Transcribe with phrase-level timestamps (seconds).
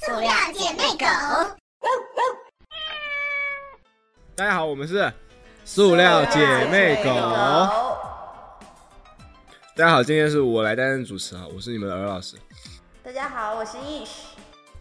[0.00, 1.06] 塑料姐妹狗。
[4.34, 5.12] 大家好，我们是
[5.64, 7.10] 塑料姐妹狗。
[9.74, 12.36] 大家好，今天是我来担任主持啊，我是你们的鹅老师。
[13.02, 14.08] 大家好，我是 Ish，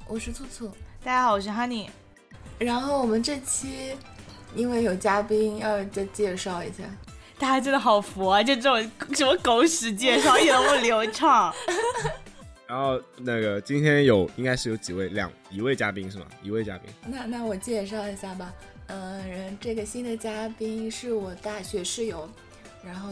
[0.08, 0.70] 我是兔兔。
[1.04, 1.90] 大家好，我是 Honey。
[2.58, 3.96] 然后我们这期
[4.56, 6.84] 因为有嘉宾，要再介绍一下。
[7.40, 8.42] 大家真的好佛啊！
[8.42, 11.54] 就这种什么狗屎介绍，一点都不流畅。
[12.68, 16.26] 然后那个今天有应该是有几位两一位嘉宾是吗？
[16.42, 16.92] 一位嘉宾。
[17.06, 18.52] 那那我介绍一下吧。
[18.88, 22.28] 嗯，这个新的嘉宾是我大学室友，
[22.84, 23.12] 然后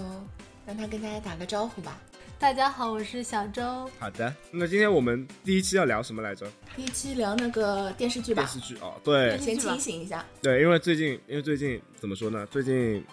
[0.65, 1.97] 让他跟大家打个招呼吧。
[2.39, 3.89] 大家好，我是小周。
[3.99, 6.45] 好的，那今天我们第一期要聊什么来着？
[6.75, 8.43] 第一期聊那个电视剧吧。
[8.43, 10.25] 电视剧哦，对，先清醒一下。
[10.41, 12.45] 对，因为最近，因为最近怎么说呢？
[12.51, 13.03] 最近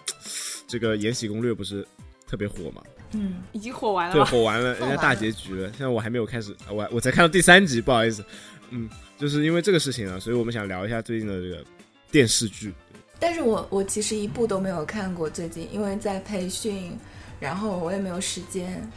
[0.67, 1.85] 这个《延禧攻略》不是
[2.27, 2.81] 特别火吗？
[3.11, 4.13] 嗯，已经火完了。
[4.13, 5.69] 对，火完了， 人家大结局了。
[5.69, 8.25] 现在我还没有开始，我我才看到第三集，不好意思。
[8.71, 11.63] 嗯，就是因为这个事情啊，所以我们想聊一下最近的这个
[12.11, 12.73] 电视剧。
[13.19, 16.97] 但是我我其实一部都没有看过，最近因为在培训，
[17.39, 18.89] 然后我也没有时间。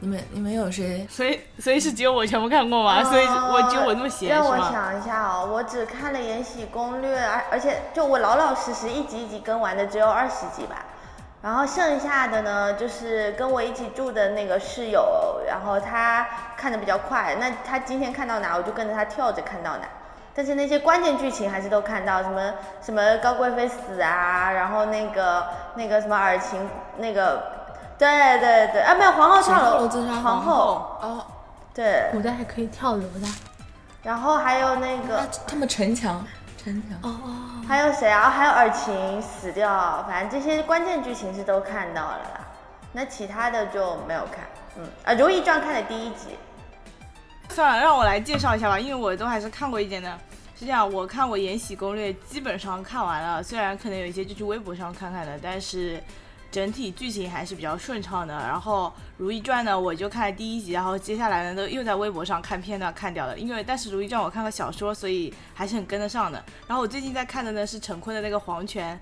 [0.00, 1.04] 你们你们有谁？
[1.10, 3.02] 所以所以是只有我全部看过吗？
[3.02, 10.84] 所以我只有我那么闲让我想一下哦，我只看了《延禧攻略》，而而且就我老老实实一集一集跟完的只有二十集吧。
[11.40, 19.84] 然后剩下的呢，就是跟我一起住的那个室友，然后他看的比较快，那他今天看到哪，我就跟着他跳着看到哪。
[20.34, 27.42] 但是那些关键剧情还是都看到，什么什么高贵妃死啊，然后那个那个什么尔晴那个，
[27.98, 29.88] 对对对，啊没有皇后跳楼，
[30.22, 31.24] 皇后哦，
[31.74, 33.28] 对，古代还可以跳楼的。
[34.04, 36.24] 然后还有那个他们城墙，
[37.02, 38.30] 哦哦，还有谁啊？
[38.30, 42.46] 还有尔晴死掉，反正这些关键剧情是都看到了啦。
[42.92, 46.36] 那其他的就没有看，嗯啊，《如懿传》看了第一集。
[47.50, 50.18] 算了，让我来介绍一下吧，因为我都还是看过一点的。
[50.58, 56.02] 是这样，我看我《延禧攻略》基本上看完了，虽然可能有一些就去微博上看看的，但是
[56.50, 58.34] 整体剧情还是比较顺畅的。
[58.34, 58.86] 然后
[59.16, 63.38] 《如懿传》呢，我就看了第一集，然后接下来呢都又在微博上看片段看掉了。
[63.38, 66.42] 因为但是《如懿传》我看过小说，所以还是很跟得上的。
[66.66, 68.96] 然后我最近在看的呢是陈坤的那个《黄泉》，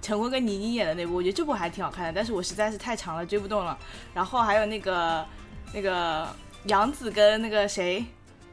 [0.00, 3.78] 陈坤跟倪妮演的那部，我觉得这部还挺好看的，但是我实在是太长了追不动了。
[4.14, 5.26] 然后还有那个
[5.72, 6.28] 那个
[6.66, 8.04] 杨紫跟那个谁。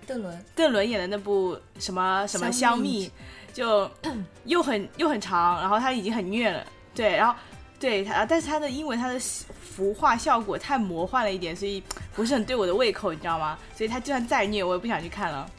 [0.08, 3.12] 邓伦，邓伦演的那部什么什么香蜜，
[3.54, 3.88] 就
[4.46, 6.66] 又很又很长，然后他已经很虐了，
[6.96, 7.36] 对，然后
[7.80, 11.82] 对他，但是他的因为他的服化效果太魔幻了一点，所以
[12.14, 13.58] 不是很对我的胃口，你知道吗？
[13.76, 15.50] 所以他就算再虐，我也不想去看了，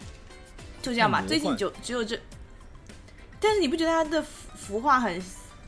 [0.82, 1.24] 就这样吧。
[1.26, 2.20] 最近就只有这，
[3.40, 5.22] 但是你不觉得他的服化很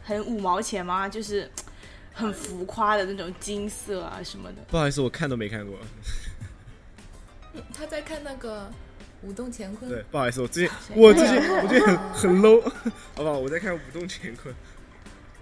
[0.04, 1.08] 很五毛钱吗？
[1.08, 1.50] 就是
[2.12, 4.56] 很浮夸的那种金色啊什么的。
[4.68, 5.78] 不好意思，我看都没看过。
[7.72, 8.70] 他在看那个
[9.22, 9.90] 舞动乾坤。
[9.90, 12.60] 对，不好意思，我最近我最近我最近很很 low，
[13.16, 13.38] 好不好？
[13.38, 14.54] 我在看舞动乾坤。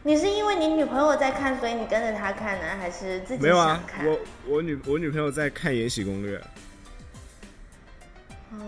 [0.02, 3.82] 你是因为你女朋友在看，所以你跟着她看呢，还是自己没有啊？
[4.02, 6.38] 我我女我女朋友在看《延禧攻略》，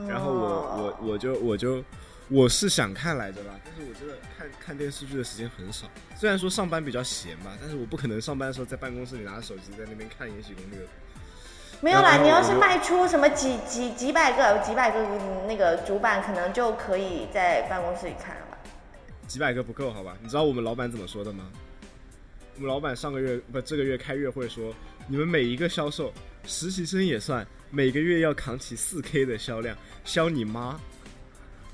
[0.07, 1.83] 然后我我我就我就
[2.29, 5.87] 我是想看来着吧，但是我真的看看电视剧的时间很少。
[6.17, 10.81] 虽然说上班比较闲吧，但是我不可能上班的时候在办公室里拿着手机在那边看《延禧攻略》。
[11.81, 15.01] 没有啦，你要是卖出什么几几几百个、几百个
[15.49, 18.37] 那个主板，可能就可以在办公室里看。
[19.27, 20.17] 几百个不够，好吧？
[20.23, 21.51] 你知道我们老板怎么说的吗？
[22.57, 24.75] 我们老板上个月不这个月开月会说，
[25.09, 26.13] 你们每一个销售，
[26.45, 29.75] 实习生也算，每个月要扛起四 K 的销量，
[30.05, 30.79] 销你妈！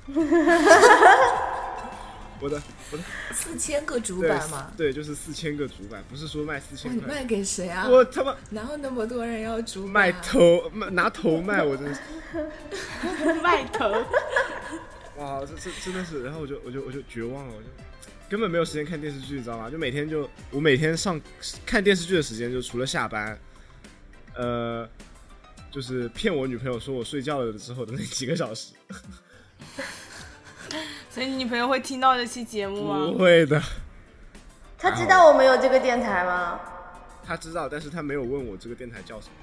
[2.41, 2.61] 我的
[2.91, 7.15] 我的四千个主板吗，对，就是四千个主板，不是说卖四千块。
[7.15, 7.85] 卖给谁啊？
[7.89, 9.91] 我他妈哪有那么多人要主板？
[9.91, 11.99] 卖头卖拿头卖，我真是
[13.43, 13.91] 卖头。
[15.19, 17.67] 哇，这这真的是，然后我就我就我就绝望了，我就
[18.29, 19.69] 根本没有时间看电视剧，你知道吗？
[19.69, 21.19] 就每天就我每天上
[21.65, 23.37] 看电视剧的时间，就除了下班，
[24.35, 24.87] 呃，
[25.69, 28.73] 就是骗我女朋友说我睡觉了之后的那几个小时。
[31.09, 33.07] 所以你女朋友会听到这期节目吗？
[33.07, 33.61] 不会的。
[34.77, 36.59] 他知道我们有这个电台吗？
[37.25, 39.33] 他知道，但是他没有问我这个电台叫什么。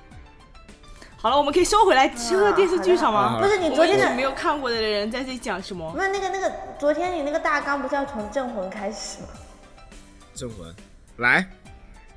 [1.27, 3.41] 好了，我们可以收回来这个电视剧上吗？
[3.43, 5.93] 不是你昨天的没有看过的人在这里讲什么？
[5.97, 9.29] 那那个那个，昨天你那个大纲不是要从镇魂开始吗？
[10.37, 10.73] 镇魂，
[11.17, 11.45] 来，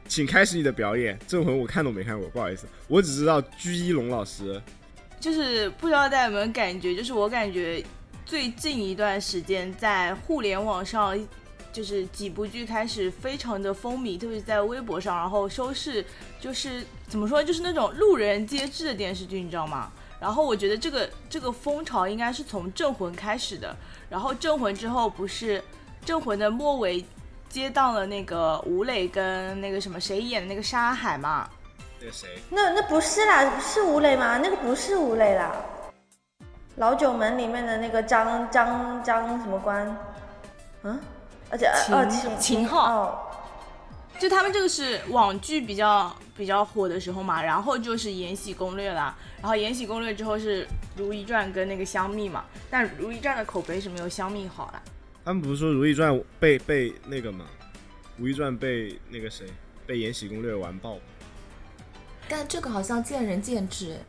[0.07, 1.17] 请开始你的表演。
[1.27, 4.61] 镇魂我看都没看过，不好意思，我只知道鞠一龙老师。
[5.19, 7.83] 就是不知道大家有没有感觉，就是我感觉。
[8.27, 11.17] 最近一段时间，在互联网上，
[11.79, 16.05] 就就是几部剧开始非常的风靡，特别是在微博上，然后收视
[16.37, 19.89] 就是怎么说，就是那种路人皆知的电视剧，你知道吗？
[20.19, 23.73] 然后我觉得这个这个风潮应该是从《镇魂》开始的，
[24.09, 25.57] 然后《镇魂》之后不是
[26.03, 27.01] 《镇魂》的末尾
[27.47, 31.49] 接到了那个吴磊跟那个什么谁演的那个沙海嘛，
[32.01, 34.37] 那个谁，那那不是啦，是吴磊吗？
[34.37, 35.55] 那个不是吴磊啦，
[36.75, 39.97] 老九门里面的那个张张张什么官？
[40.83, 40.99] 嗯，
[41.49, 43.19] 而且秦呃秦秦昊哦，
[44.19, 50.65] 就他们这个是网剧比较比较火的时候嘛，然后就是《延禧攻略》啦，然后《延禧攻略》之后是
[50.95, 54.81] 《如懿传》跟那个香蜜嘛，但《如懿传》的口碑是没有香蜜好啦。
[55.25, 57.45] 他们不是说《如懿传》被被那个吗？
[58.17, 59.47] 《如懿传》被那个谁
[59.85, 60.97] 被《延禧攻略》完爆？
[62.27, 63.99] 但这个好像见仁见智，哎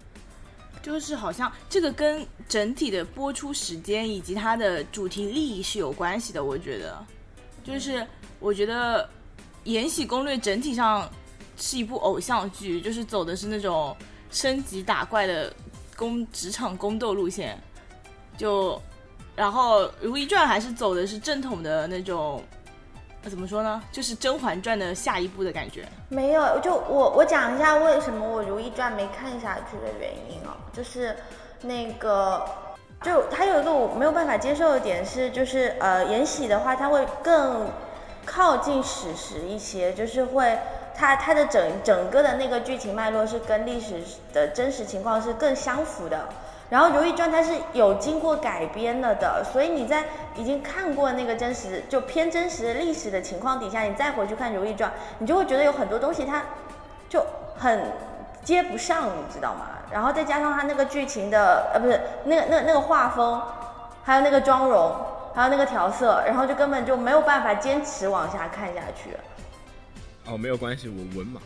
[0.83, 7.07] 就是好像这个跟整体的播出时间以及它的主题利益是有关系的，我觉得，
[7.71, 8.07] 就是
[8.39, 9.05] 我觉得
[9.65, 11.09] 《延禧攻略》整体上
[11.57, 13.97] 是一部偶像剧，就是走的是那种
[14.31, 15.53] 升级打怪的
[15.97, 17.59] 宫职场宫斗路线，
[18.37, 18.81] 就
[19.37, 22.43] 然后《如懿传》还是走的是正统的那种，
[23.23, 25.87] 怎么说呢，就是《甄嬛传》的下一步的感觉。
[26.09, 31.15] 没有，就我我讲一下为什么我《如懿传》没看下去的原因哦，就是
[31.63, 32.45] 那个，
[33.03, 37.69] 就它有一个我没有办法接受的点是，就是呃，延禧的话，它会更
[38.27, 40.59] 靠近史实一些，就是会
[40.95, 44.03] 它它的整整个的那个剧情脉络是跟历史
[44.35, 46.29] 的真实情况是更相符的。
[46.69, 50.05] 然后《如懿传》它是有经过改编了的，所以你在
[50.37, 56.43] 已经看过那个真实就偏真实历史的情况底下，你再回去看《如懿传》，你就会觉得有很多东西它
[57.09, 57.25] 就
[57.57, 57.81] 很
[58.45, 59.67] 接不上，你知道吗？
[59.93, 63.43] 然后再加上他那个剧情的呃不是那个那个那个画风，
[64.05, 64.95] 还有那个妆容，
[65.35, 69.17] 还有那个调色，然后就根本就没有办法坚持往下看下去。
[70.27, 71.41] 哦，没有关系，我文盲。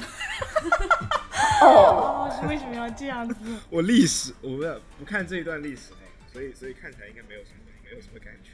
[1.62, 3.34] 哦，为什么要这样子？
[3.68, 4.62] 我历史我不
[5.00, 5.92] 不看这一段历史，
[6.32, 8.52] 所以所以看起来应该没有什么没有什么感觉。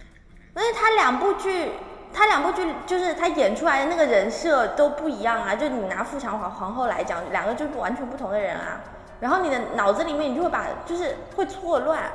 [0.56, 1.70] 但是他两部剧，
[2.14, 5.54] 他两部剧就是他演出来的那个人设都不一样啊。
[5.54, 8.80] 就你拿富强皇皇后来讲，两个就是完全不同的人啊。
[9.20, 12.10] 然后你的脑子里面你就会把就是会错乱。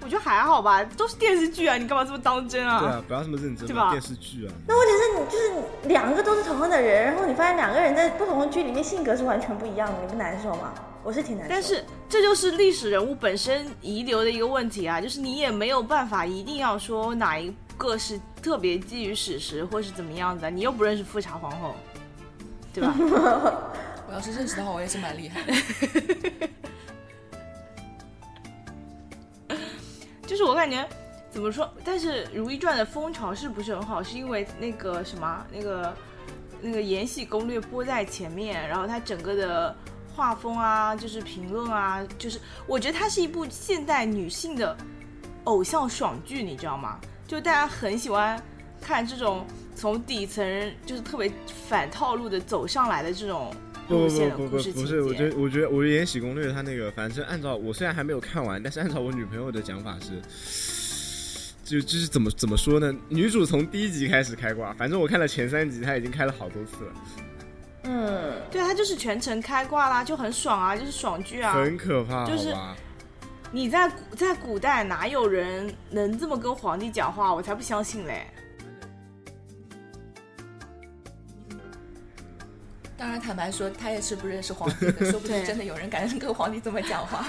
[0.00, 2.80] 我觉得还好吧，都是电视剧啊，你干嘛这么当真啊？
[2.80, 4.52] 对啊，不要这么认真对吧嘛，电视剧啊。
[4.66, 5.52] 那问题是你就是
[5.86, 10.72] 两个都是同样的人，然后你发现两个人在不同的剧里面性格是完全不一样的，你不难受吗？
[11.08, 11.50] 我是挺难受。
[11.50, 21.74] 但是这就是历史人物本身遗留的一个问题啊，就是你也没有办法一定要说哪一个是特别基于史实或是怎么样的，你又不认识富察皇后，
[22.74, 22.94] 对吧？
[24.06, 25.54] 我要是认识的话，我也是蛮厉害的。
[30.26, 30.86] 就是我感觉
[31.30, 34.02] 怎么说，但是《如懿传》的风潮是不是很好？
[34.02, 35.96] 是因为那个什么，那个
[36.60, 39.74] 那个《延禧攻略》播在前面，然后它整个的
[40.18, 44.76] 画风啊，就是评论啊，就是我觉得它是一部现代女性的
[45.44, 46.98] 偶像爽剧，你知道吗？
[47.24, 48.42] 就大家很喜欢
[48.80, 51.30] 看这种从底层就是特别
[51.68, 53.54] 反套路的走上来的这种
[53.86, 55.30] 不不不不是，我觉。
[55.30, 60.20] 得我觉得我觉得《延禧攻略》它那个，反正按照我虽然还没有看完，但是按照我女朋友的讲法是，
[61.62, 62.92] 就就是怎么怎么说呢？
[63.08, 66.92] 女主从第一集开始开挂，反正我看了前三集，她已经开了好多次了，
[67.90, 71.54] 嗯，对，他就是全程开挂啦，就很爽啊，就是爽剧啊。
[71.54, 72.54] 很可怕，就是？
[73.50, 77.32] 你在在古代哪有人能这么跟皇帝讲话？
[77.32, 78.26] 我才不相信嘞！
[82.94, 87.24] 当然，坦白说，他也是不认识皇帝的，说不定真的有人敢跟皇帝这么讲话。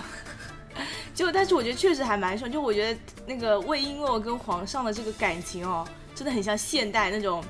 [1.15, 7.41] 就但是我觉得确实还蛮爽，就我觉得那个魏璎珞跟皇上的这个感情哦，真的很像现代那种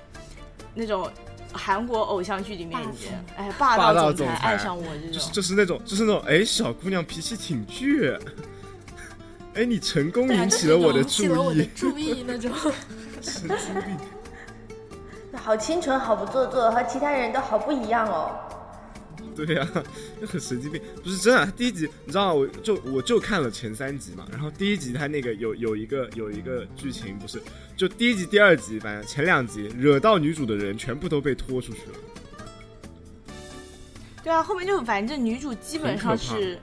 [0.75, 1.11] 那种
[1.53, 2.95] 韩国偶像剧里面的，
[3.37, 5.31] 哎，霸霸道总总裁爱上我这种就是。
[5.31, 8.19] 就是那种就是那种，哎，小姑娘脾气挺倔，
[9.55, 12.51] 哎，你成功引起了我的注意，注意那种。
[13.21, 13.97] 神经病。
[15.35, 18.31] 好清纯，好不做作，和其他人都好不一样哦。
[19.45, 19.67] 对呀、
[20.19, 20.81] 就很神经病。
[21.03, 27.41] 不是真的，第一集你知道，我就我就看了前三集嘛，然后第一集它那个有有一个有一个剧情不是，
[27.75, 31.97] 就第一集、第二集，反正前两集惹到女主的人全部都被拖出去了。
[34.23, 36.59] 对啊，后面就反正女主基本上是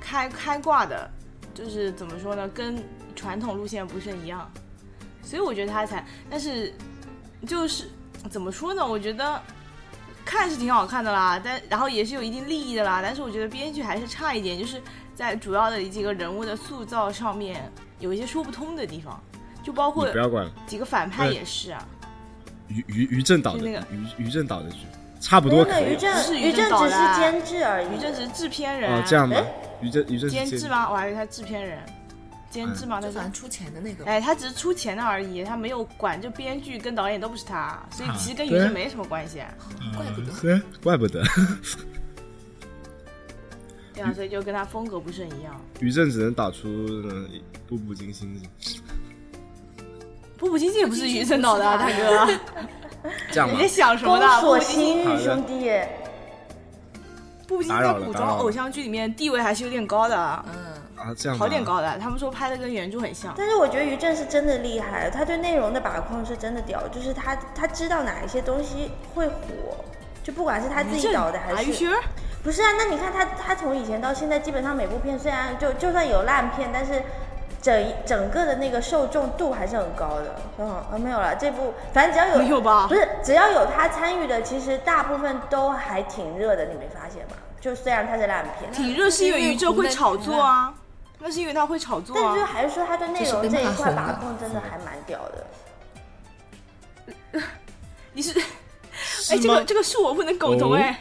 [0.00, 1.10] 开开挂的，
[1.54, 2.82] 就是怎么说呢，跟
[3.14, 4.50] 传统路线不是一样，
[5.22, 6.72] 所以我觉得她才，但是
[7.46, 7.84] 就是
[8.30, 8.86] 怎么说呢？
[8.86, 9.40] 我觉得
[10.26, 14.82] 看是挺好看的啦，但然后也是有一定利益的啦，但是我觉得编剧还是差一点，就是
[15.14, 19.18] 在主要的几个人物的塑造上面有一些说不通的地方，
[19.62, 21.86] 就包括不要管了，几个反派也是啊。
[22.66, 24.78] 于于于正导的就那个于于正导的剧，
[25.20, 25.96] 差不多可以了。
[25.96, 27.86] 正不是于于正只是正导的啊监制而已。
[27.94, 29.44] 于正只是制片人，哦，这样吧哎，
[29.80, 30.90] 于正于正监监制吗？
[30.90, 31.78] 我还以为他制片人，
[32.56, 32.96] 监制嘛？
[32.96, 34.04] 他就是反正出钱的那个。
[34.06, 39.42] 哎，他只是出钱的而已，他没有管，就编剧跟导演都不是他，所以其实跟于对正没什么关系。
[39.94, 41.22] 怪不得得，怪不得。
[43.94, 45.58] 对啊，所以就跟他风格不是很一样。
[45.80, 46.68] 于正只能打出
[47.04, 47.26] 呃
[47.68, 48.42] 步步惊心，
[50.36, 52.26] 步步惊心也不是于正导的啊， 大哥，
[53.32, 53.68] 这样吧你在？
[53.68, 54.40] 想什么宫呢？
[54.40, 55.70] 步锁步惊心，心玉兄弟，
[57.46, 60.65] 步步惊心在古装偶像剧里面地位还是有点高的，嗯，
[61.06, 61.98] 啊，这样好点高的。
[61.98, 63.32] 他们说拍的跟原著很像。
[63.36, 69.34] 但是我觉得于正是真的厉害，他对内容的把控是真的屌，就是他他知道哪一些东西会火，
[70.24, 72.00] 就不管是他自己导的还是 sure？
[72.42, 72.68] 不是啊？
[72.76, 77.02] 那你看他他从以前到现在，基本上每部片虽然就就算有烂片，但是
[77.62, 80.36] 整整个的那个受众度还是很高的。
[80.58, 87.36] 嗯啊没有了，这部反正只要有没有吧不是只要有他参与的，其实大部分都还挺热的，你没发现吗？
[87.58, 90.72] 就虽然他是烂片，挺热是因为于正会炒作啊，
[91.18, 92.44] 那是因为他会炒作但是。
[92.44, 95.46] 还是说他对内容这一块把控真的还蛮屌的。
[98.12, 98.38] 你是，
[99.30, 100.98] 哎，这个这个是我不能苟同哦哎。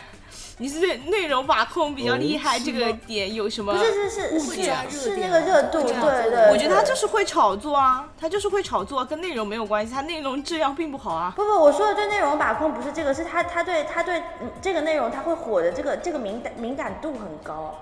[0.57, 3.74] 你是对内容把控比较厉害，哦这个点有什么？
[3.74, 6.50] 不是是是会是加热点是那个热度，会这样做对对。
[6.50, 11.34] 我觉得他就是会炒作啊，他就是会炒作，跟内容没有关系，他内容质量并不好啊。
[11.36, 17.75] 不不，我说的对内容把控不是这个，是他他对他对嗯这个内容他会火的这个这个敏感敏感度很高。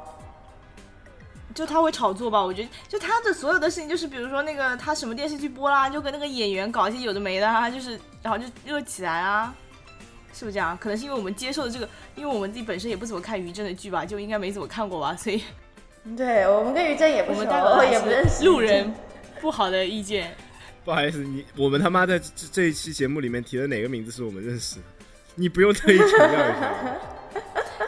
[1.54, 9.54] 就他会炒作吧，我觉得就他的所有的事情，就是比如说那个他什么电视剧播啦，就跟那个演员搞一些有的没的啊，就是然后就热起来啊，
[10.34, 10.78] 是不是这样？
[10.78, 15.44] 可能是因为我们接受的这个，因为我们自己本身也不怎么看于正的剧吧，就应该没怎么看过吧，所以
[16.18, 18.94] 对我们跟于正也不熟我们 也不认识 路人
[19.40, 20.36] 不好的意见。
[20.84, 24.82] 不好意思，你我们他妈在这这一期节目里面提的哪个名字是我们认识的？
[25.36, 26.74] 你不用特意强调一下。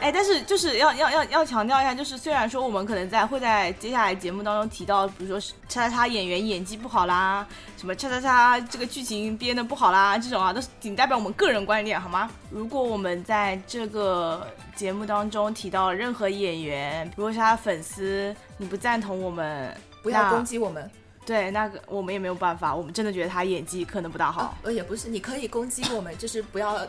[0.05, 7.43] 哎，但是就是要要要要强调一下，就是虽然说我们可能在会在接下来节目当中提到，比如说是叉叉叉演员演技不好啦，
[7.75, 12.29] 什么叉叉叉这个剧情编的不好啦，这种啊，都是仅代表我们个人观点，好吗？
[12.51, 14.45] 如果我们在这个
[14.75, 20.87] 节目当中提到任何演员，如果是他的粉丝，你不赞同我们，不要攻击我们。
[21.25, 24.55] 对，那个我们也没有办法，我们真的觉得他演技可能不大好。
[24.61, 26.79] 呃，也不是，你可以攻击我们，就是不要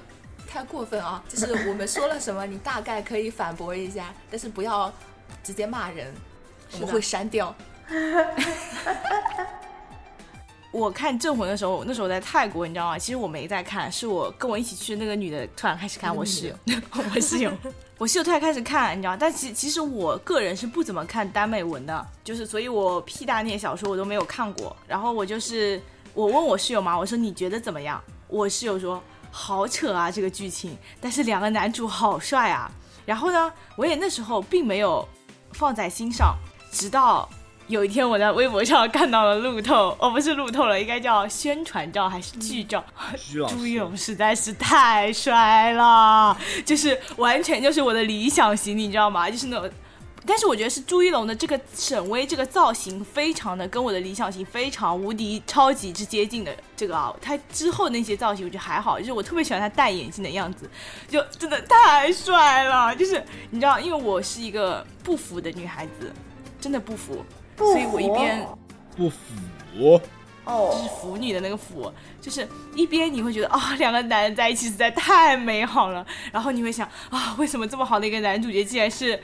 [0.47, 1.23] 太过分啊。
[1.29, 4.93] 就是我们说了什么，你大概可以反驳一下， 但是不要
[5.43, 6.15] 直接骂人，
[6.73, 7.55] 我们会删掉。
[10.73, 12.99] 我看《镇魂》的时候，那时候在泰国，你知道吗？
[12.99, 16.55] 其实我没在看，是我跟我一起去那个女的突然开始看，我室友，
[17.15, 17.51] 我室友，
[17.97, 19.17] 我室友突然开始看，你知道吗？
[19.19, 24.77] 但其其实我个人是不怎么看耽美文的，就是所以我屁大那些小说我都没有看过。
[24.87, 25.81] 然后我就是
[26.13, 28.03] 我问我室友嘛，我说你觉得怎么样？
[28.29, 29.03] 我室友说
[29.39, 32.71] 好扯啊这个剧情，但是两个男主好帅啊。
[33.05, 35.07] 然后呢，我也那时候并没有
[35.53, 36.35] 放在心上，
[36.73, 37.29] 直到。
[37.69, 42.85] 有一天我在微博上看到了路透，哦不是路透了，应该叫宣传照还是剧照？
[43.49, 49.29] 朱一龙实在是太帅了，就是完全就是我的理想型，你知道吗？
[49.29, 49.69] 就是那种，
[50.27, 60.69] 但是我觉得是朱一龙的这个沈巍这个造型非常的跟我的理想型非常无敌超级之接近的这个啊，他之后那些造型我觉得还好，就是我特别喜欢他戴眼镜的样子，
[61.09, 66.13] 就真的太帅了，就是你知道，因为我是一个不服的女孩子，
[66.61, 68.47] 真的不服，不所以我一边。
[68.97, 69.17] 不服。
[69.79, 70.01] 哦
[70.47, 79.21] 就是哦，腐女的那个腐，就是一边你会觉得啊、两个男人在一起实在太美好了，然后你会想啊，为什么这么好的一个男主角竟然是，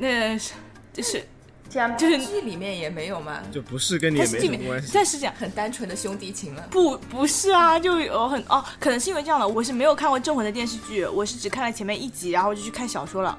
[0.00, 0.52] 那是
[0.92, 1.22] 就是
[1.68, 4.90] 这样就是剧里面也没有吗，就不是跟你也没什么关系。
[4.92, 5.34] 但是这样。
[5.38, 6.66] 很单纯的兄弟情了。
[6.70, 13.38] 不，不是啊，就有很哦，可能是因为这样的，我是没有看过《镇魂》的电视剧，我是只看了前面一集，然后就去看小说了，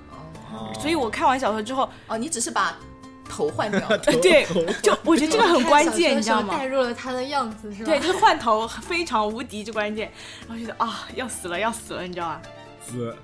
[0.54, 2.78] 哦所以我看完小说之后，哦，你只是把
[3.28, 3.98] 头换掉了。
[4.22, 6.66] 对头就我觉得这个很关键，你知道吗带？
[6.66, 7.86] 入了他的样子是吧？
[7.86, 10.10] 对，就是换头非常无敌就关键，
[10.48, 12.42] 然后觉得啊，要死了，要死了，你知道吧？
[12.88, 13.16] 死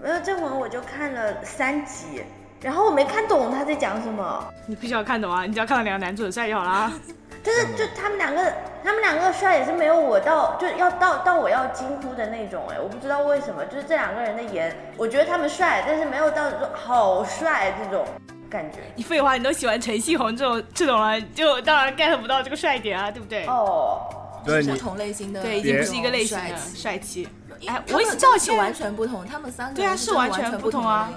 [0.00, 2.22] 没有《镇魂》我就看了三集，
[2.60, 4.44] 然后我没看懂他在讲什么。
[4.66, 5.44] 你必须要看懂啊！
[5.44, 6.92] 你只要看到两个男主很帅就好了啊。
[7.44, 18.04] 但是就他们两个，他们两个帅也是没有我到，就要到到我要惊呼的那种哎，我不知道为什么，就是这两个人的颜，我觉得他们帅，但是没有到说好帅这种
[18.50, 18.78] 感觉。
[18.96, 23.46] 你废话，你都喜欢陈细红这种这种了，就当然 get 不到这个帅点啊，对不对？
[23.46, 24.00] 哦，
[24.44, 27.28] 对不同类型的，对，已经不是一个类型的帅气。
[27.68, 31.10] 哎，我一们真的是直道歉，完全不同，他们三个对啊是完全不同啊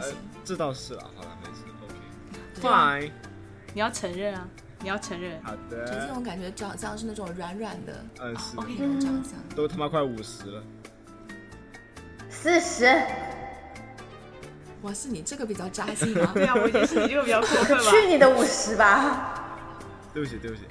[0.50, 1.62] 这倒是了，好了，没事
[2.60, 3.12] ，OK，fine。
[3.72, 4.48] 你要承认啊。
[4.82, 5.40] 你要承认。
[5.44, 9.34] 好陈信的，我感觉长相是那种软软的嗯是，那种长相。
[9.56, 10.64] 都他妈快五十了，
[12.32, 12.86] 四十，
[14.82, 16.32] 哇，是你这个比较扎心啊？
[16.34, 17.84] 对啊，我觉得是你这个比较过分吧。
[17.92, 19.36] 去你的五十吧！
[20.16, 20.64] 对不起对不起，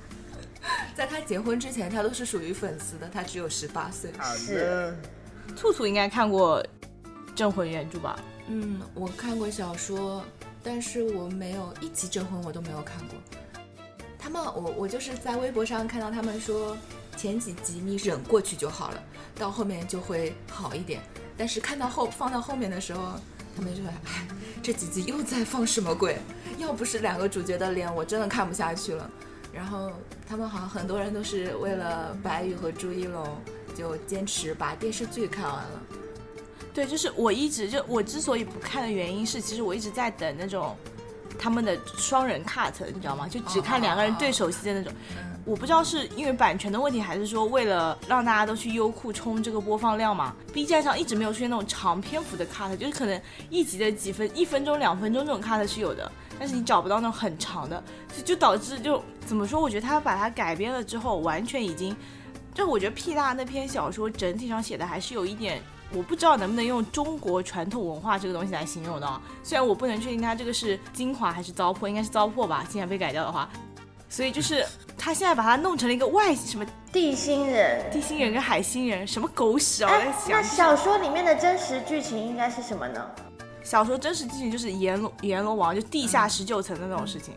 [0.96, 4.10] 在他结婚之前，他都是属于粉丝的，他只有十八岁。
[4.34, 4.96] 是，
[5.54, 6.62] 兔兔应该看过
[7.34, 8.18] 《镇魂》原著吧？
[8.48, 10.24] 嗯，我看过小说，
[10.62, 13.16] 但是我没有一集《镇魂》我都没有看过。
[14.18, 16.76] 他们，我我就是在微博上看到他们说，
[17.16, 19.02] 前几集你忍过去就好了，
[19.36, 21.00] 到后面就会好一点。
[21.36, 23.18] 但是看到后放到后面的时候，
[23.56, 24.26] 他们就会，哎，
[24.62, 26.18] 这几集又在放什么鬼？
[26.58, 29.10] 要不是两个主角的脸，我真的看不下去了。
[29.52, 29.90] 然后
[30.28, 33.26] 他们好像很多人都是为了白宇和朱一龙，
[33.74, 35.82] 就坚持把电视剧看完了。
[36.76, 40.76] 对，就是我一直就我之所以不看的原因是，其实我一直在等那种
[41.38, 43.26] 他们的双人 cut，你知道吗？
[43.26, 44.92] 就只看两个人对手戏的那种。
[45.46, 53.18] 我不知道是因为版权的问题，还是说为了让大家都去优酷冲这个播放量嘛？B 站上一直没有出现那种长篇幅的 cut，就是可能
[53.48, 59.58] 一集的几分、一分钟、两分钟这种 cut 是有的，但是你找不到那种很长的，所以就导致就怎么说？
[59.62, 61.96] 我觉得他把它改编了之后，完全已经，
[62.52, 65.62] 就我觉得 P 大那篇小说整体上写的还是有一点。
[65.92, 73.48] 我不知道能不能用中国传统文化这个东西来形容的啊，虽然我不能确定它这个是精华还是糟粕，应该是糟粕吧，现在被改掉的话，
[74.08, 74.66] 所以就是
[74.98, 77.90] 他现在把它弄成了一个外什么地心人。
[77.90, 79.92] 地心人跟海星人，什么狗屎啊！
[79.92, 83.04] 我在哎，想那，小说里面的真实剧情应该是什么呢？
[83.62, 87.34] 小说真实剧情就是阎罗阎罗王就地下十九层的那种事情，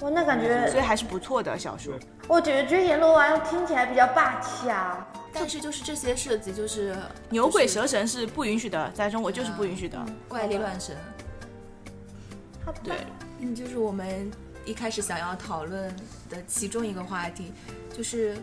[0.00, 1.94] 我那感觉，所以还是不错的小说。
[2.28, 5.06] 我觉得觉得阎罗王听起来比较霸气啊。
[5.32, 6.96] 但是就是这些设计，就是
[7.28, 9.98] 牛鬼蛇神是不允许的，在中国就是不允许的。
[10.28, 10.96] 怪力乱神。
[12.64, 12.96] 好对，
[13.40, 14.30] 嗯，就是我们
[14.64, 15.94] 一开始想要讨论
[16.30, 17.52] 的其中一个话题，
[17.94, 18.36] 就是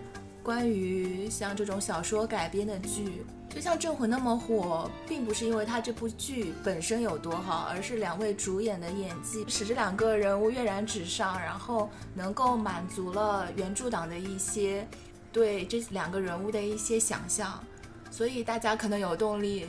[0.44, 14.88] 关于像这种小说改编的剧，就像《镇魂》那么火，并不是因为它这部剧本身有多好，而是两位主演的演技使这两个人物跃然纸上，然后能够满足了原著党的一些
[15.32, 17.64] 对这两个人物的一些想象，
[18.10, 19.68] 所以大家可能有动力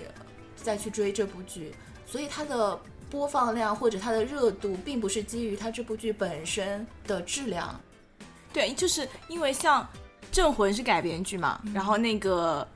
[0.56, 1.74] 再去追这部剧，
[2.06, 2.80] 所以它的
[3.10, 7.78] 播放量或者它的热度，并不是基于它这部剧本身的质量。
[8.50, 9.82] 对，就是因为像
[10.32, 12.66] 《镇魂》是改编剧嘛，然后那个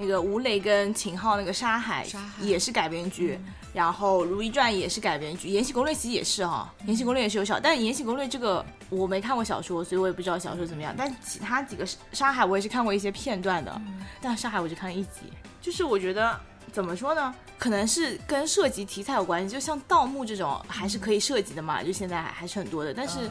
[0.00, 2.06] 那个吴磊跟秦昊那个《沙海》
[2.40, 3.38] 也是改编剧，
[3.74, 10.94] 然后《如懿传》也是改编剧，《延禧攻略》其实也是哈、延禧攻略》也是有小，但《延禧攻略》这个我没看过小说，所以我也不知道小说怎么样。
[10.96, 13.78] 但其他几个《沙海》我也是看过一些片段的，
[14.22, 16.40] 但《沙海》我就看了一集，就是我觉得。
[16.72, 17.34] 怎么说呢？
[17.58, 22.94] 可能是跟涉及题材有关系，就像盗墓这种还是可以涉及的嘛，就现在还还是很多的。
[22.94, 23.28] 但是？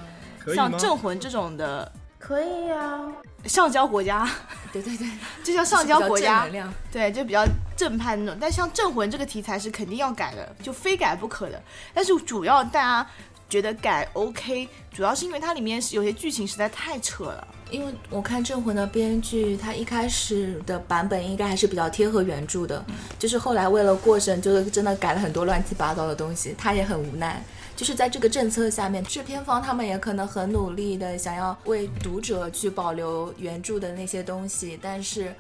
[0.56, 3.02] 像镇魂这种的可以啊，
[3.46, 4.30] 上交国家，
[4.72, 5.08] 对对对，
[5.42, 6.46] 就像上交国家。
[6.92, 7.44] 对，就比较
[7.76, 8.38] 正派那种。
[8.40, 11.60] 但像镇魂这个题材是肯定要改的，就非改不可的。
[11.94, 13.10] 但是主要大家
[13.50, 17.48] 觉得改 OK，主要是因为它里面是有些剧情实在太扯了。
[17.72, 22.84] 因为我看《镇魂》的编剧，他一开始的版本应该还是比较贴合原著的，
[23.18, 27.42] 就是后来为了过审，就是真的改了很多乱七八糟的东西，他也很无奈。
[27.80, 35.34] 就是在这个政策下面，制片方他们也可能很努力的想要为读者去保留原著的那些东西，但是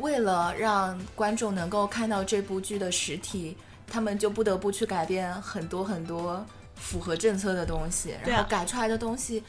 [0.00, 9.44] 为了让观众能够看到这部剧的实体，他们就不得不去改变很多很多符合政策的东西，然后改出来的东西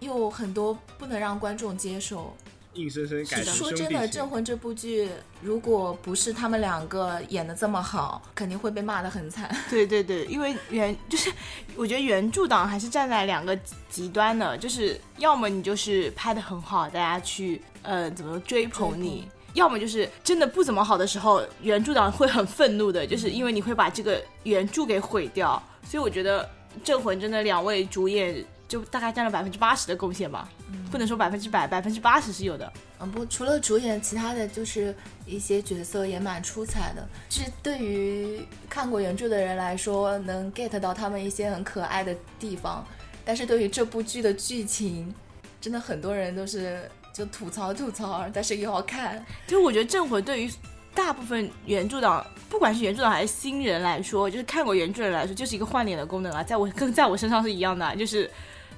[0.00, 2.34] 又很多不能让观众接受。
[2.74, 5.08] 硬生生改成说真的，《镇魂》这部剧
[5.40, 9.54] 如果不是他们两个演的这么好，肯定会被骂得很惨。
[9.70, 11.30] 对对对，因为原就是
[11.76, 13.58] 我觉得原著党还是站在两个
[13.88, 19.28] 极端的，就是要么你就是拍的很好，大家去呃怎么追捧你。
[19.54, 25.62] 要么就是真的不怎么好的时候，原著党会很愤怒的，就是因为你会把这个原著给毁掉。
[25.88, 26.42] 所以我觉得
[26.82, 30.48] 《镇魂》真的两位主演就大概占了百分之八十的贡献吧，
[30.90, 32.72] 不能说百分之百，百分之八十是有的。
[32.98, 34.92] 嗯，不，除了主演，其他的就是
[35.24, 37.08] 一些角色也蛮出彩的。
[37.28, 42.84] 就是对于看过原著的人来说，能 get 到他们一些很可爱的地方，
[43.24, 45.14] 但是对于这部剧的剧情，
[45.60, 49.24] 真的很多人都是就吐槽吐槽，但是又要看。
[49.46, 50.50] 就是我觉得《镇魂》对于
[50.92, 58.28] 大部分原著党，不管是原著党还是新人来说，就是看过原著的人来说，就是一个换脸的功能啊，在我跟在我身上是一样的啊，就是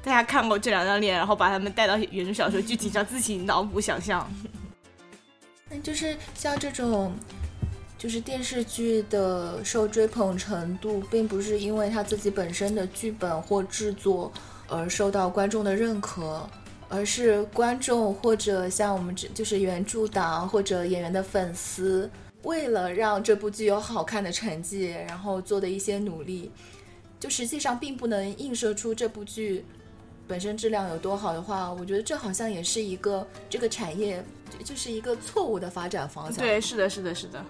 [0.07, 4.25] 大家看过这两张脸，然后把他们带到原著小说剧情上自己脑补想象。
[5.69, 7.13] 那 就是像这种，
[7.99, 14.33] 就是电视剧的受追捧程度，并不是因为它自己本身的剧本或制作
[14.69, 16.49] 而受到观众的认可，
[16.89, 22.09] 而是观众或者像我们这就是原著党或者演员的粉丝，
[22.45, 26.53] 为了让这部剧有好看的成绩，然后做的一些努力，
[27.19, 29.65] 就实际上并不能映射出这部剧
[30.29, 36.45] 本身质量有多好的话，我觉得这好像也是一个这个产业就就是一个错误的发展方向。
[36.45, 37.45] 对，是的，是的，是的，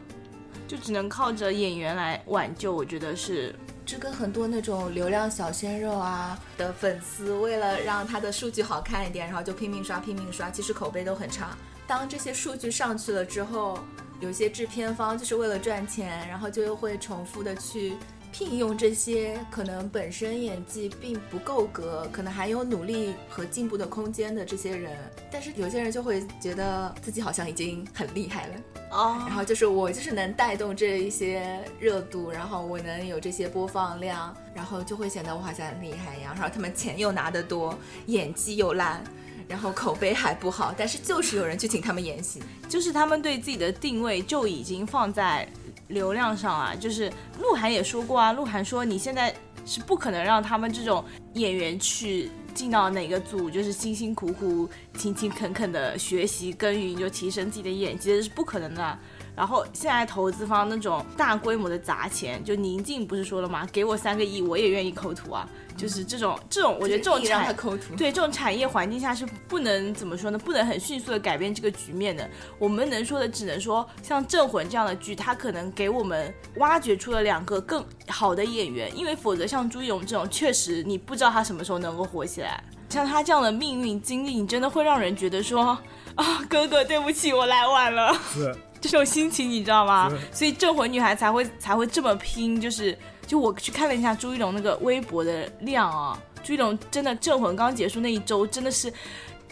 [0.68, 3.54] 就只能靠着演员来挽救，我觉得是。
[3.86, 11.56] 这跟很多那种流量小鲜肉啊的粉丝，为了让他的数据好看一点，然后就拼命刷拼命刷，其实口碑都很差。
[11.86, 13.78] 当这些数据上去了之后，
[14.18, 17.94] 有些制片方就是为了赚钱，然后就又会重复的去。
[18.38, 24.94] 聘用这些可能本身演技并不够格，可能还有努力和进步的空间的这些人，
[25.32, 28.54] 但是有些人就会觉得自己好像已经很厉害了
[28.90, 39.02] 哦，然后就是我就是能带动这一些热度，然后我能有这些播放量，然后就会显得我好像很厉害一样，然后他们钱又拿得多，演技又烂，
[39.48, 45.48] 然后口碑还不好，但是就是有人去请他们演戏，就是他们对自己的定位就已经放在。
[45.88, 58.98] 流量上啊，就是鹿晗也说过啊，鹿晗说你现在是不可能让他们这种演员去进到哪个组，就是辛辛苦苦、勤勤恳恳的学习耕耘，就提升自己的演技，这是不可能的。
[59.34, 63.68] 然后现在投资方那种大规模的砸钱，就宁静不是说了吗？
[63.70, 65.46] 给我三个亿，我也愿意抠图啊。
[65.76, 67.54] 就是这种这种，我觉得这种产
[67.96, 70.38] 对这种产业环境下是不能怎么说呢？
[70.38, 72.28] 不能很迅速的改变这个局面的。
[72.58, 82.62] 我们能说的只能说，像《镇魂》这样的剧，它可能给我们挖掘出了两个更好的演员，因为否则像朱一龙这种，确实你不知道他什么时候能够火起来。
[82.88, 85.78] 像他这样的命运经历，你真的会让人觉得说
[86.14, 88.16] 啊，哥哥对不起，我来晚了。
[88.32, 88.54] 是。
[88.78, 90.12] 这种心情你知道吗？
[90.30, 92.60] 所以镇魂女孩才会才会这么拼。
[92.60, 98.92] 就是就我去看了一下朱一龙那个微博的量啊，朱一龙真的镇魂刚结束那一周真的是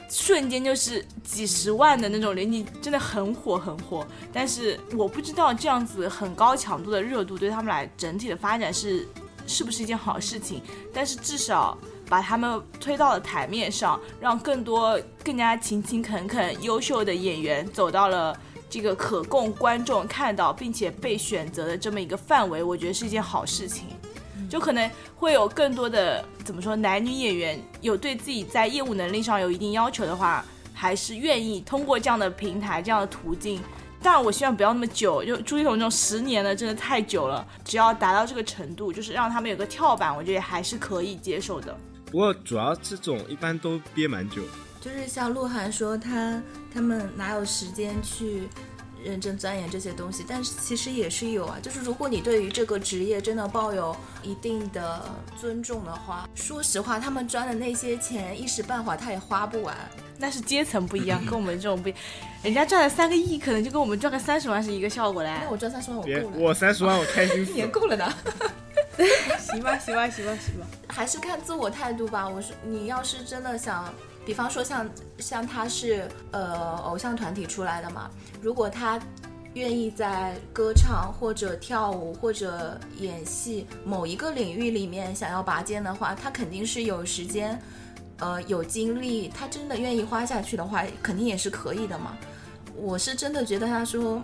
[0.08, 4.06] 瞬间就是几十万的那种人气，真的很火很火。
[4.32, 9.08] 但是我不知道这样子很高强度的热度对他们来整体的发展是
[9.46, 10.62] 是不是一件好事情。
[10.92, 11.76] 但是至少
[12.08, 18.38] 把他们推到了台面上，让更多更加勤勤恳恳、优秀的演员走到了。
[18.68, 23.86] 这个可供观众看到并且被选择的这么一个范围，我觉得是一件好事情。
[24.50, 33.60] 就可能会有更多的怎么说，男女演员有对自己在业务能力上有一定要求的话，还是愿意通过这样的平台、这样的途径。
[34.02, 37.44] 但，我希望不要那么久，就朱一龙这种十年的真的太久了。
[37.64, 41.74] 只要达到这个程度，就是让他们有个跳板，我觉得还是可以接受的。
[42.10, 44.42] 不过，主要这种一般都憋蛮久。
[44.84, 46.42] 就是像鹿晗说，他
[46.72, 48.46] 他们哪有时间去
[49.02, 50.22] 认真钻研这些东西？
[50.28, 51.56] 但是其实也是有啊。
[51.62, 59.74] 就是如果你对于这个职业真的抱有一定的尊重的话，说实话，他们赚的那些钱一时半会儿他也花不完。
[60.18, 61.98] 那是阶层不一样，跟我们这种不一样，
[62.42, 65.34] 人家赚了三个亿，可能就跟我们赚个三十万是一个效果嘞。
[65.42, 68.12] 那我赚三十万我够了，我三十万我开心死， 也够了的。
[69.40, 70.66] 行吧，行吧，行吧，行吧。
[70.88, 72.28] 还是看自我态度吧。
[72.28, 73.90] 我说你要是真的想。
[74.24, 78.10] 比方说像像他是呃偶像团体出来的嘛，
[78.40, 79.00] 如果他
[79.54, 87.60] 愿意在歌唱或者跳舞或者演戏某一个领域里面想要拔尖的话，他肯定是有时间，
[88.18, 92.16] 呃有精力，他真的愿意花下去的话，肯定也是可以的嘛。
[92.74, 94.22] 我是真的觉得他说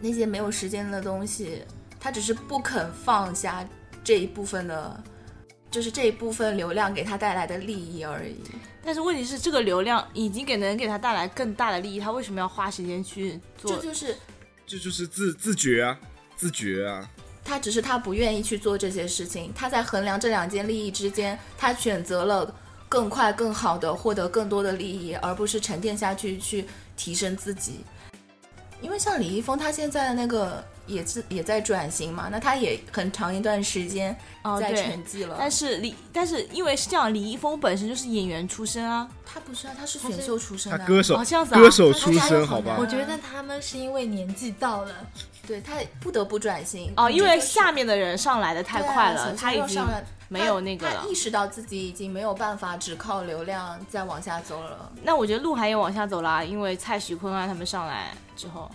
[0.00, 1.62] 那些没有时间的东西，
[1.98, 3.66] 他只是不肯放下
[4.04, 5.02] 这一部分的。
[5.68, 8.36] 就是这一部分流量给他带来的利益而已，
[8.86, 13.72] 但是问题是，这个流量已经给能给他带来更大的利益，他为什么要花时间去做？
[13.72, 14.16] 这就是，
[14.64, 15.98] 这就是自自觉啊，
[16.36, 17.10] 自觉啊。
[17.44, 22.54] 他只是他不愿意去做这些事情，他在衡量这两件利益之间，他选择了
[22.88, 26.64] 更快、更好的获得更多的利益，而不是沉淀下去去
[26.96, 27.80] 提升自己。
[28.80, 30.64] 因为像李易峰，他现在的那个。
[30.86, 34.16] 也是也在转型嘛，那他也很长一段时间
[34.60, 35.36] 在沉寂了。
[35.38, 42.76] 但是李，但是因为是这样，李易峰本身就是演员出身啊，他不是啊，他是选秀出身的，歌手，哦这样子，歌手出身，好吧？
[42.78, 44.94] 我觉得他们是因为年纪到了，
[45.46, 49.84] 对他不得不转型哦，因为下面的人上来的太快了，他已经
[50.28, 54.90] 没有那个了，意识到自己已经没有办法只靠流量再往下走了。
[55.02, 58.70] 那我觉得鹿晗也往下走了，因为蔡徐坤啊他们上来之后。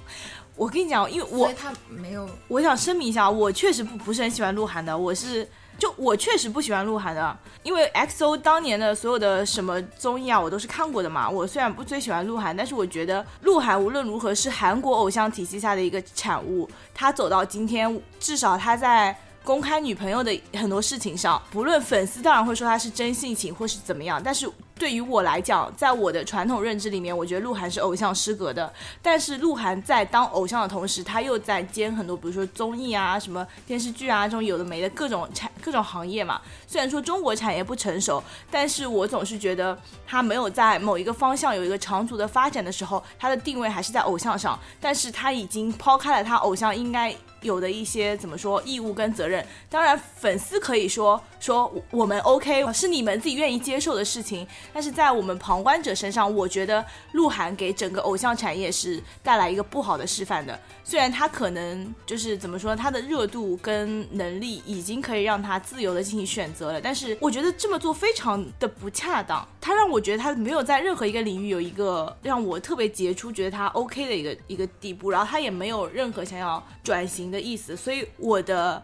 [0.55, 4.95] 我跟你讲，因为我他没有，我想声明一下，我确实不不是很喜欢鹿晗的。
[4.95, 5.47] 我是
[5.79, 11.27] 就我确实不喜欢鹿晗的，因为 X O 当年的所有的什么综艺啊，我都是看过的嘛。
[11.27, 16.69] 我虽然不最喜欢鹿晗，但是我觉得鹿晗无论如何是韩国偶像体系下的一个产物。
[16.93, 24.47] 他走到今天，至少他在公开女朋友的很多事情上，不论粉丝当然会说他是真性情或是怎么样，但是
[24.81, 28.73] 对于我来讲，在我的传统认知里面，我觉得鹿晗是偶像失格的。
[28.99, 36.41] 但是鹿晗在当偶像的同时，他又在兼很多，比如说综艺啊、什么电视剧啊这种有的没的各种产各种行业嘛。
[36.65, 44.59] 虽然说中国产业不成熟，但是我总是觉得他没有在某一个方向有一个长足的发展的时候，他的定位还是在偶像上。
[44.79, 47.15] 但是他已经抛开了他偶像应该。
[47.41, 60.60] 有的一些怎么说义务跟责任，当然粉丝可以说说我们 OK 是你们自己愿意接受的事情，但是在我们旁观者身上，我觉得鹿晗给整个偶像产业是带来一个不好的示范的。
[60.84, 69.47] 虽然他可能就是怎么说，他的热度跟能力已经可以让他自由的进行选择了，但是我觉得这么做非常的不恰当。
[69.62, 77.21] 他让我觉得他没有在任何一个领域有一个让我特别杰出，觉得他 OK 的一个一个地步，然后他也没有任何想要转型。
[77.31, 78.84] 的意思，所以我的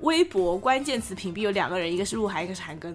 [0.00, 2.92] 微博关键词屏蔽有两个人，一个是鹿晗，一个是韩庚。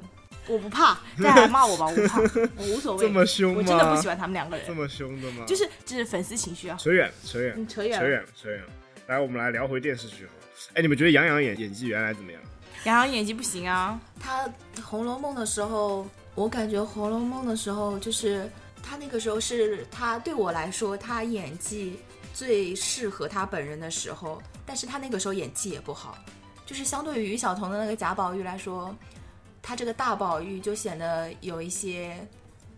[0.48, 2.20] 我不怕， 大家骂我吧，我不怕，
[2.58, 3.06] 我无所谓。
[3.06, 3.58] 这么凶吗？
[3.60, 4.66] 我真的不喜欢他们两个人。
[4.68, 5.46] 这么凶的吗？
[5.48, 6.78] 就是就是粉丝情绪啊。
[6.80, 8.64] 扯远，扯远，扯远，扯远，扯远。
[9.08, 10.28] 来，我们来聊回电视剧
[10.74, 12.42] 哎，你们觉得杨洋演演技原来怎么样？
[12.84, 14.00] 杨洋演技不行啊。
[14.20, 14.48] 他
[14.84, 18.50] 《红楼梦》的时候，我感觉《红楼梦》的时候，就是
[18.82, 22.00] 他那个时候是他对我来说，他演技
[22.34, 24.42] 最适合他本人的时候。
[24.66, 26.18] 但是他那个时候演技也不好，
[26.66, 28.96] 就是相对于于晓彤的那个贾宝玉来说，
[29.62, 32.28] 他这个大宝玉就显得有一些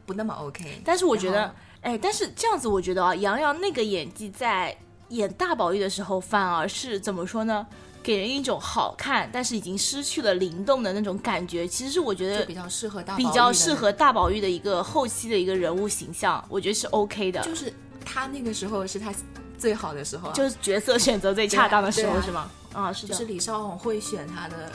[0.05, 0.81] 不那么 OK。
[0.83, 4.75] 但是我觉得，哎，但是这样子我觉得啊，杨洋那个演技在
[5.09, 7.65] 演大宝玉的时候，反而是怎么说呢？
[8.01, 11.67] 给人一种好看，但是已经失去了灵动的那种感觉。
[11.67, 17.41] 其实是我觉得比较适合大比较适合大宝玉的一个后期的一个人物形象，我觉得是 OK 的。
[17.41, 19.13] 就是他那个时候是他。
[19.55, 22.51] 最好的时候，就是角色选择最恰当的时候，是吗？
[22.73, 23.13] 啊，是的。
[23.13, 24.69] 就是李少红会选他的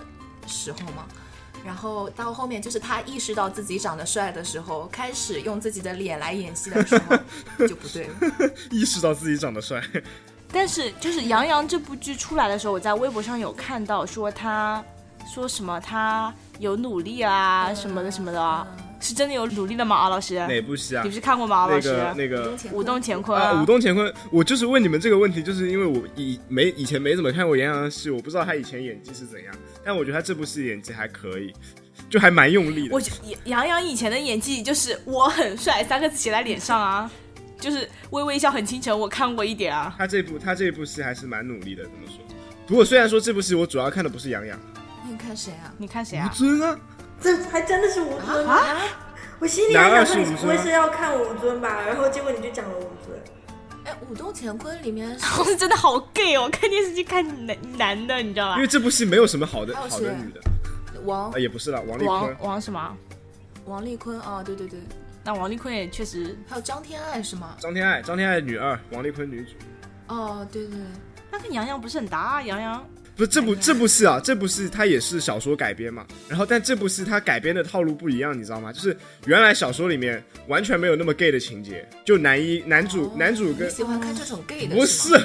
[0.46, 1.04] 时候嘛。
[1.68, 7.14] 然后到后面，就是他意识到自己长得帅的时候，开始用自己的脸来演戏的时候，
[7.66, 8.14] 就不对了。
[8.72, 9.82] 意识到自己长得帅。
[10.50, 14.82] 但是，就是杨洋这部剧出来的时候，我在微博上有看到说他
[15.30, 18.66] 说什么他有努力啊什么的什么的。
[19.00, 19.96] 是真的有努力的吗？
[19.96, 20.34] 啊，老师？
[20.46, 21.02] 哪部戏啊？
[21.02, 21.66] 你不是看过吗？
[21.66, 21.96] 老师？
[22.16, 24.12] 那个武动乾坤啊，舞动乾坤。
[24.30, 29.54] 我就是问你们这个问题，就是因为我以没以前没怎么看过杨洋的戏，我不知道他以前演技是怎样。
[29.84, 31.52] 但我觉得他这部戏演技还可以，
[32.10, 32.94] 就还蛮用力的。
[32.94, 33.00] 我
[33.44, 37.10] 杨洋以前的演技就是我很帅三个字写在脸上啊，
[37.60, 39.94] 就是微微一笑很倾城，我看过一点啊。
[39.96, 42.16] 他这部他这部戏还是蛮努力的，怎么说？
[42.66, 44.58] 不过虽然说这部戏我主要看的不是杨洋，
[45.04, 45.72] 那你看谁啊？
[45.78, 46.28] 你看谁啊？
[46.30, 46.78] 吴尊啊。
[47.20, 48.78] 这还真的是吴尊啊！
[49.40, 51.80] 我心里还想说你不会是要看吴尊吧？
[51.86, 53.18] 然后结果你就讲了吴尊。
[53.84, 56.48] 哎，《武动乾坤》里面是 真的好 gay 哦！
[56.50, 58.56] 看电视剧看男男的，你知道吧？
[58.56, 60.40] 因为这部戏没有什么好的好的女的。
[61.04, 62.36] 王啊也不是了，王丽坤。
[62.40, 62.96] 王什么？
[63.64, 64.80] 王丽坤啊，对对对。
[65.24, 66.36] 那王丽坤也确实。
[66.48, 67.56] 还有张天爱是吗？
[67.58, 69.50] 张天爱，张天爱女二，王丽坤女主。
[70.08, 70.78] 哦，对对。
[71.30, 72.42] 那跟杨洋不是很搭啊？
[72.42, 72.84] 杨洋。
[73.18, 76.06] 不是这部这部戏啊，这部戏它也是小说改编嘛。
[76.28, 78.72] 然后，但这部戏它改编的套路不一样，你知道吗？
[78.72, 85.20] 就是原来小说里面完全没有那么 gay 的情节，就男一男主男主跟喜欢看这种 gay 的，不是，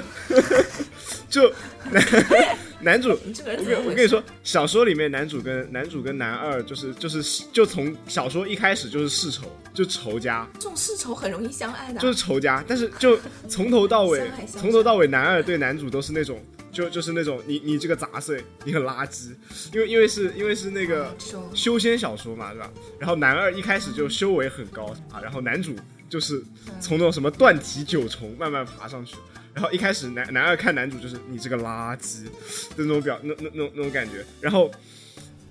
[1.30, 1.54] 就
[1.92, 2.04] 男
[2.82, 3.10] 男主。
[3.46, 10.48] 我我跟你说，小说里面男主跟男主跟男二就是就是就从小说一开始就是世仇，就仇家。
[10.56, 12.66] 这种世仇很容易相爱的，就是仇家。
[12.68, 16.44] 但是就从头到尾，从头到尾，男二对男主都是那种。
[16.74, 19.30] 就就是那种你你这个杂碎，你很垃圾，
[19.72, 21.16] 因为因为是因为是那个
[21.54, 22.72] 修仙小说嘛，对吧？
[23.00, 25.76] 然后男二一开始就修为很高啊，然后男主
[26.10, 26.44] 就是
[26.82, 29.16] 从那种什么断体九重慢慢爬上去，
[29.54, 32.32] 然后一开始男男二看男主就是你这个垃圾的
[32.80, 34.72] 那种表那那那那种感觉，然后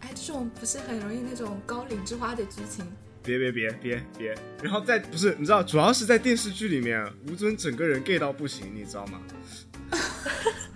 [0.00, 2.85] 哎，这种不是很容易那种高岭之花的剧情？
[3.24, 9.20] 别别别别别，然后在不是你知道，主要是在电视剧里面，吴尊整个人 gay 到不行，你知道吗？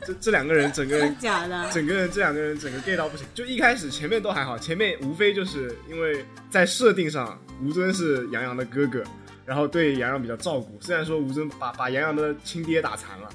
[0.07, 3.27] 这这两个人，整个人假的，整个人这两个人整个 gay 到不行。
[3.35, 9.03] 就一开始前面都还好，前面无非就是因为在设定上，吴尊是杨洋的哥哥，
[9.45, 10.79] 然后对杨洋比较照顾。
[10.81, 13.29] 虽然说吴尊把把杨洋的亲爹打残了，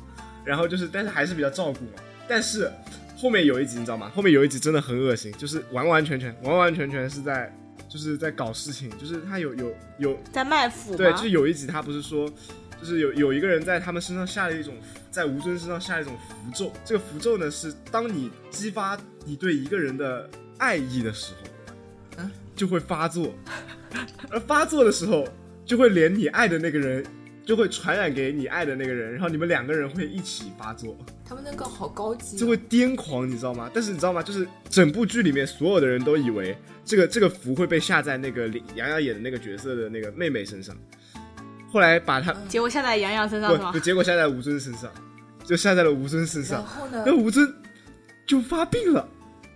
[0.46, 2.02] 然后就是，但是还是比较照顾嘛。
[2.26, 2.72] 但是
[3.18, 4.10] 后面有一集你知道吗？
[4.16, 7.54] 后面有一集真的很恶心，就是完完全全完完全全是在
[7.90, 10.96] 就是在搞事情，就是他有有有在卖腐。
[10.96, 12.32] 对，就是有一集他不是说。
[12.82, 14.74] 就是有有一个人在他们身上下了一种，
[15.12, 16.74] 在吴尊身上下了一种符咒。
[16.84, 21.50] 这个符咒呢，是当你激发你对一个人的爱意的时候，
[22.18, 23.34] 嗯，就会发作。
[24.30, 25.28] 而发作的时候，
[25.66, 27.06] 就会连你爱的那个人，
[27.46, 33.70] 就会传染给你爱的那个人，然后你们两个人会一起发作，他们那个好高级、就会癫狂，你知道吗？
[33.74, 34.24] 但是你知道吗？
[34.24, 40.76] 就是整部剧里面所有的人都以为这个这个符会被下在那个杨洋演的那个角色的那个妹妹身上，
[41.72, 43.80] 后来把他结果下在杨洋身上是吗不，？
[43.80, 44.92] 结果下在吴尊身上，
[45.46, 47.16] 就下在了吴尊身然上，后呢然？
[47.16, 47.52] 后吴尊
[48.28, 49.08] 就发病了，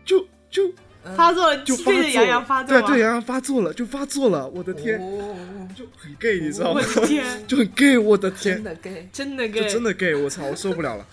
[0.06, 0.72] 就就
[1.16, 2.88] 发作了，就发作对着杨洋发作吗？
[2.88, 7.02] 对对，杨洋发作了，就发作了，我的天，哦，就很 gay，你知道吗我？
[7.02, 11.06] 的天， 就很 gay，我的天，真的 gay，真的 gay，真的 gay，我操，我受不了了。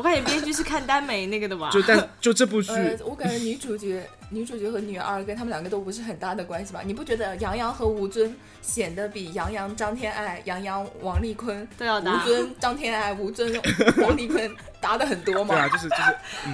[0.00, 1.68] 我感觉编剧是看耽美那个的吧？
[1.70, 6.80] 就但就这部剧，呃，我感觉女主角、 女主角和女二跟他们两个都不是很大的关系吧？
[6.82, 13.52] 你不觉得杨洋和吴尊显得比杨洋、张天爱、杨洋、王丽坤、都要搭吴尊、张天爱、吴尊、
[13.98, 15.54] 王丽坤搭的很多吗？
[15.54, 16.02] 对啊，就是就是，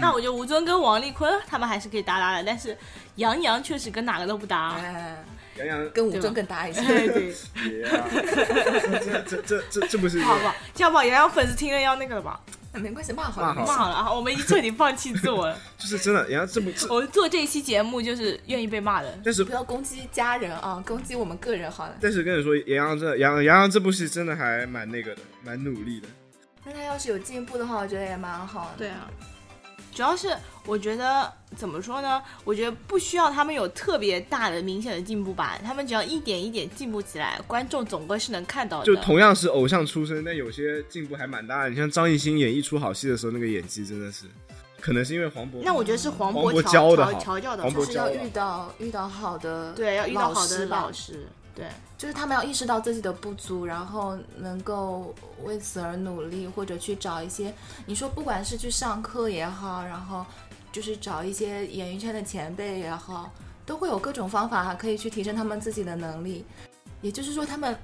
[0.01, 2.77] 那我觉得吴尊跟王丽坤他们还是可以搭搭的，但是
[3.15, 4.73] 杨洋确实跟哪个都不搭。
[4.83, 5.17] 哎，
[5.59, 6.81] 杨洋跟吴尊更搭一些。
[6.83, 7.33] 对
[9.23, 10.55] 这这这这这不是好不好？
[10.75, 12.41] 这样吧，杨洋粉丝听了要那个了吧？
[12.79, 15.59] 没关系，骂好了，骂好了啊，我们已经彻底放弃自我了。
[15.79, 19.19] 就是真的，杨洋这么这，我们做这一期节目就是愿意被骂的。
[19.25, 21.95] 但是不要攻击家人啊，攻击我们个人好了。
[22.01, 26.09] 但是跟你说，杨洋这杨杨洋这部戏真的还蛮那个的，蛮努力的。
[26.65, 28.79] 那他要是有进步的话，我觉得也蛮好的。
[28.79, 29.09] 对啊，
[29.97, 30.29] 主要是
[30.67, 32.23] 我觉得怎么说呢？
[32.45, 38.85] 我觉得不需要他们有特别大的明显的进步吧，他们只要一点一点进步起来，观众总归是能看到的。
[38.85, 41.71] 就同样是偶像出身，但有些进步还蛮大的。
[41.71, 44.27] 你像张艺兴演一出好戏的时候，那个演技真的是，
[44.83, 45.63] 可能是因为黄渤。
[45.65, 51.67] 那我觉得是黄黄渤渤调调教的调教的就是要遇到遇到好的对，要遇到好的老师，对。
[51.99, 55.15] 就是他们要意识到自己的不足，然后能够
[55.45, 57.53] 为此而努力，或者去找一些，
[57.87, 60.25] 你说不管是去上课也好，然后
[60.71, 63.33] 就是找一些演艺圈的前辈也好，
[63.65, 66.45] 都会有各种方法可以去提升他们自己的能力。
[67.01, 67.75] 也就是说，他们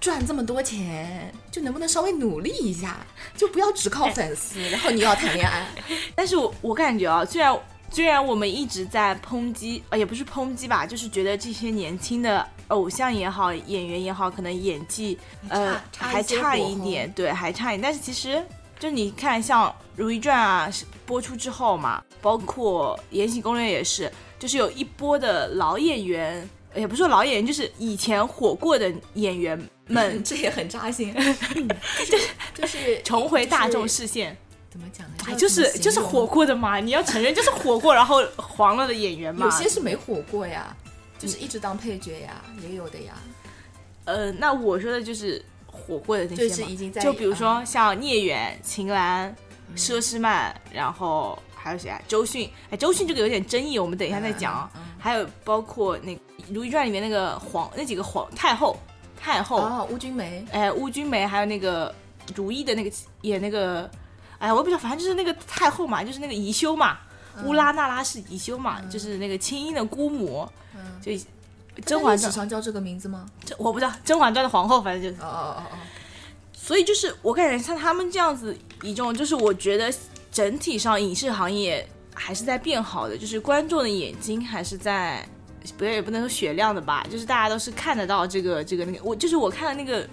[0.00, 2.98] 赚这么多钱，就能不能稍微努力一下，
[3.36, 5.66] 就不要只靠粉丝，然后你要谈恋爱。
[6.14, 7.52] 但是我我感觉啊，虽然
[7.90, 15.18] 虽然我们一直在抨击，呃，也不是抨击吧，就是觉得这些年轻的偶像也好，演员也好，可能演技
[15.48, 17.80] 呃还差一点，对，还差一点。
[17.80, 18.44] 但是其实
[18.78, 20.70] 就你看，像《如懿传》啊
[21.06, 34.36] 播出之后嘛，包括《延禧攻略》也是，就是有一波的老演员，也不是说老演员，就是以前火过的演员们 这也很扎心 就是就是重回大众视线。
[34.68, 35.15] 怎么讲呢？
[35.26, 39.46] 哎，就是就是火过的嘛，你要承认就是火过，然后黄了的演员嘛。
[39.46, 40.76] 有些是没火过呀，
[41.18, 43.14] 就是一直当配角呀，也有的呀。
[44.04, 49.34] 呃，那我说的就是火过的那些嘛，就是已经在就比如说嗯像聂远、秦岚、
[49.74, 52.00] 佘诗曼，然后还有谁啊？
[52.06, 52.48] 周迅。
[52.70, 54.70] 哎，周迅这个有点争议，我们等一下再讲啊。
[54.74, 56.10] 嗯嗯还有包括那
[56.52, 58.76] 《如懿传》里面那个皇那几个皇太后、
[59.16, 61.94] 太后，哦，邬君梅，哎，邬君梅，还有那个
[62.34, 63.88] 如懿的那个演那个，
[64.38, 66.98] 哎，我也不知道，反正就是那个太后嘛，就是那个宜修嘛，
[67.44, 71.12] 乌拉那拉氏宜修嘛，就是那个清音的姑母，嗯，就
[71.84, 73.26] 甄嬛史传，上叫这个名字吗？
[73.44, 75.22] 这我不知道，甄嬛传的皇后，反正就是。
[75.22, 75.76] 哦哦哦哦，
[76.52, 79.92] 所以就是我感觉像他们这样子一种，就是我觉得
[80.32, 85.26] 整体上影视行业还是在变好的，就是观众的眼睛还是在，
[85.78, 90.08] 不也不能说雪亮的吧，就是大家都是看得到这个这个那个，我就是我看了那个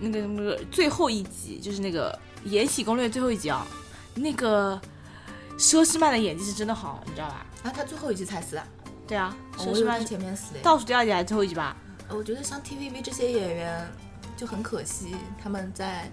[0.00, 2.10] 那个那个最后一集，就是那个
[2.44, 3.66] 《延禧攻略》最后一集啊，
[4.14, 4.80] 那个
[5.58, 7.46] 佘诗曼的演技是真的好，你知道吧？
[7.64, 8.66] 啊，他最后一集才死啊，
[9.06, 10.60] 对啊，佘诗曼前面死的。
[10.60, 11.76] 倒数第二集还是最后一集吧？
[12.10, 13.88] 我觉得像 TVB 这些演员
[14.36, 16.10] 就很可惜，他们在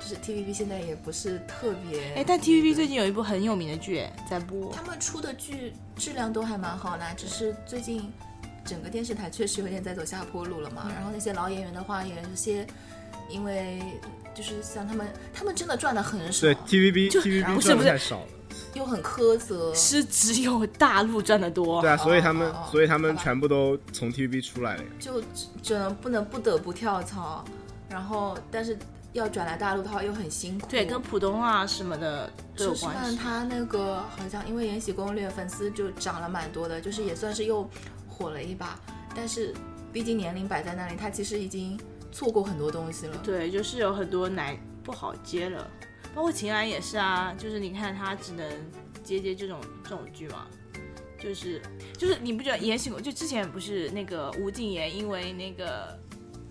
[0.00, 8.12] 就是 TVB 现在也不是特别，哎，但 TVB 最近有一部很有名的剧哎在播，他们出的剧质量都还蛮好的，只是最近
[8.64, 10.90] 整个电视台确实有点在走下坡路了嘛。
[10.92, 12.66] 然后那些老演员的话，也有些
[13.30, 13.80] 因为
[14.34, 18.26] 就是像他们，他们真的赚的很少对，TVB 就 TVB 不是太少了，
[18.74, 19.74] 又很苛责。
[19.74, 21.80] 是只有大陆赚的多。
[21.80, 24.88] 对啊，所以他们所以他们全部都从 TVB 出来了呀。
[24.98, 27.44] 就只只能不能不得不跳槽，
[27.88, 28.78] 然后但是
[29.12, 30.66] 要转来大陆的话又很辛苦。
[30.70, 33.02] 对，跟普通话什么的都有佘诗关系。
[33.02, 37.68] 曼她那个好像因为《延禧攻略》粉丝就涨了蛮多的，就是也算是又
[38.08, 38.78] 火了一把，
[39.14, 39.52] 但是
[39.92, 41.78] 毕竟年龄摆在那里，他其实已经
[42.12, 43.16] 错过很多东西了。
[43.24, 45.68] 对，就是有很多奶不好接了，
[46.14, 48.48] 包括秦岚也是啊，就是你看她只能
[49.02, 50.46] 接接这种这种剧嘛，
[51.18, 51.60] 就是
[51.96, 55.98] 就是你不觉得《延禧攻》就之前不是那个吴谨言因为那个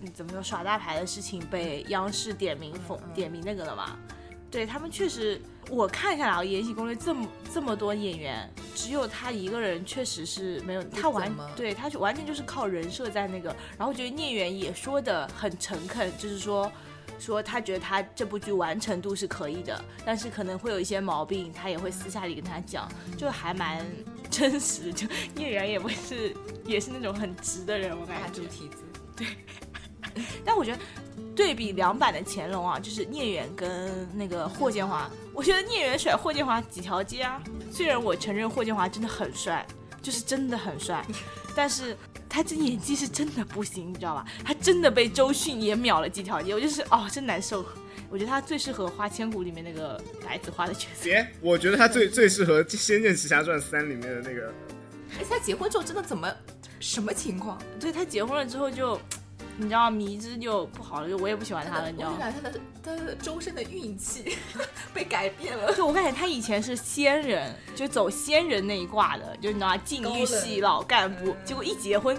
[0.00, 3.96] 嗯怎么说耍大牌的事情被央视点名封点名那个了嘛？
[4.52, 5.40] 对他们确实，
[5.70, 13.48] 我看下来啊，《延禧攻略》这么这么多演员，只有他一个人确实是没有，他完对他完全就是靠人设在那个。
[13.78, 16.70] 然后我觉得聂远也说的很诚恳，就是说
[17.18, 22.86] 说他觉得他这部剧完成度是可以的，但是可能会有一些毛病，他也会私下里跟他讲，
[23.16, 23.82] 就还蛮
[24.30, 24.92] 真实。
[24.92, 26.36] 就 聂远也不是
[26.66, 28.22] 也是那种很直的人，我感觉。
[28.22, 28.76] 大猪蹄子。
[29.16, 29.26] 对。
[30.44, 30.78] 但我觉得。
[31.34, 37.42] 对比两版的乾隆啊，就是聂远跟那个霍建华，我觉得聂远甩霍建华几条街啊。
[37.70, 39.66] 虽然我承认霍建华真的很帅，
[40.02, 41.02] 就是真的很帅，
[41.56, 41.96] 但是
[42.28, 44.26] 他这演技是真的不行，你知道吧？
[44.44, 47.64] 他真的被周迅也秒了几条街，我就是哦，真难受。
[48.10, 51.04] 我觉得他最适合《花千骨》里面那个白子画的角色。
[51.04, 54.52] 别，我觉得他最最适合《仙剑奇侠传三》里面的那个。
[55.18, 56.30] 哎，他结婚之后真的怎么
[56.78, 57.58] 什么情况？
[57.80, 59.00] 对他结婚了之后就。
[59.56, 62.18] 你知道迷之就不好了，就我也不喜欢他了，你知道吗？
[62.20, 64.36] 他的他的周身的运气
[64.94, 65.72] 被改变了。
[65.74, 72.18] 就我感觉他以前是仙人，就走仙人那一挂的，就你知道吗禁欲系老干部，结果一结婚。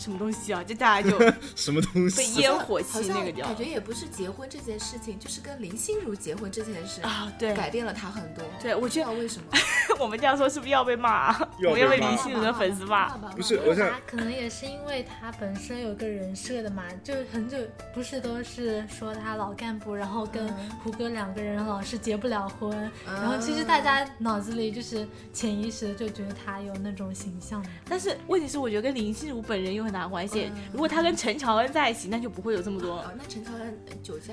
[0.00, 0.64] 什么东西啊？
[0.64, 1.18] 就大家就
[1.54, 8.42] 什么东西被烟火气那个感觉也不是结婚这件事情，就是跟林心如结婚这件事啊，对，改变了他很多。
[8.60, 9.46] 对，我知道为什么。
[10.00, 11.36] 我们这样说是不是要被骂？
[11.68, 13.08] 我要被林心如的粉丝骂？
[13.18, 17.58] 不是，我想可能也是因为他本身有个人设的嘛，就很久
[17.92, 20.48] 不是都是说他老干部，然后跟
[20.82, 27.62] 胡歌两个人老是结不了婚，然后其实大家脑子里就是潜意识就觉得他有那种形象。
[27.88, 30.50] 但是问题是，我觉得跟林心如本人又很大关系。
[30.72, 33.04] 如果他跟陈乔恩在一起，那就不会有这么多。
[33.18, 34.32] 那陈乔恩酒驾？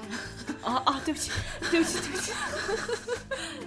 [0.62, 1.32] 哦哦，对不起，
[1.72, 2.32] 对不起，对不起。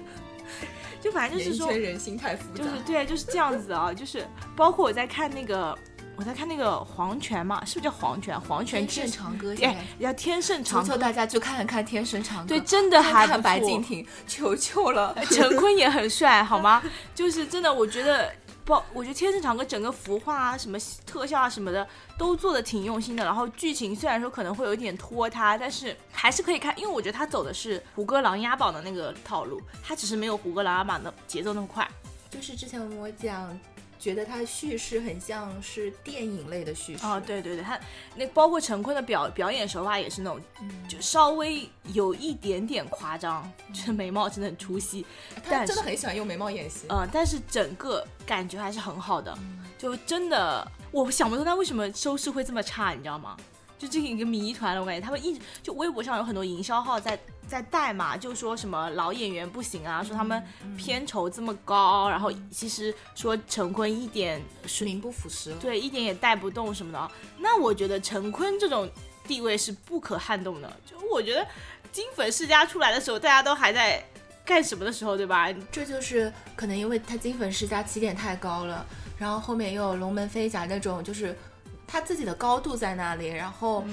[1.02, 2.62] 就反正就是说，人心太复杂。
[2.62, 3.92] 就是对，就是这样子啊。
[3.92, 4.24] 就是
[4.54, 5.76] 包括我在看那个，
[6.14, 8.40] 我在看那个黄泉嘛，是不是叫黄泉？
[8.40, 9.52] 黄泉天盛长歌。
[9.62, 12.48] 哎，要天盛长歌，大家就看看天盛长歌。
[12.48, 15.16] 对，真的还看白敬亭，求求了。
[15.30, 16.80] 陈坤也很帅，好吗？
[17.16, 18.30] 就是真的，我觉得。
[18.70, 21.84] 不，我觉得《天生长歌》整个服化啊、什么特效啊什么的
[22.16, 23.24] 都做的挺用心的。
[23.24, 31.88] 然后剧情虽然说可能会有一点拖沓，但是还是可以看，因为我觉得他走的是胡歌《琅琊榜》的那个套路，他只是没有胡歌《琅琊榜》的节奏那么快。
[32.30, 33.58] 就是之前我讲。
[34.00, 37.78] 觉得他叙事很像是电影类的叙事哦，对对对，他
[38.16, 40.40] 那包括陈坤的表表演手法也是那种，
[40.88, 45.04] 就稍微有一点点夸张，就是眉毛真的很出戏，
[45.44, 49.36] 他真的很喜欢用眉毛演戏，嗯，但是整个感觉还是很好的，
[49.76, 53.36] 就真的我想不通他为什么收视会这么差，你知道吗？
[53.78, 57.18] 就这个一个谜团了，我感觉他们一直就微博上有很多营销号在。
[57.50, 60.40] 在带嘛就说什么老演员不行啊，说他们
[60.76, 64.40] 片酬这么高，然后其实说陈坤一点
[64.82, 67.10] 名不副实，对，一点也带不动什么的。
[67.38, 68.88] 那我觉得陈坤这种
[69.26, 70.72] 地位是不可撼动的。
[70.86, 71.44] 就我觉得
[71.90, 74.00] 金粉世家出来的时候，大家都还在
[74.44, 75.52] 干什么的时候，对吧？
[75.72, 78.86] 这就是可能因为他金粉世家起点太高了，
[79.18, 81.36] 然后后面又有龙门飞甲那种，就是
[81.84, 83.84] 他自己的高度在那里，然后。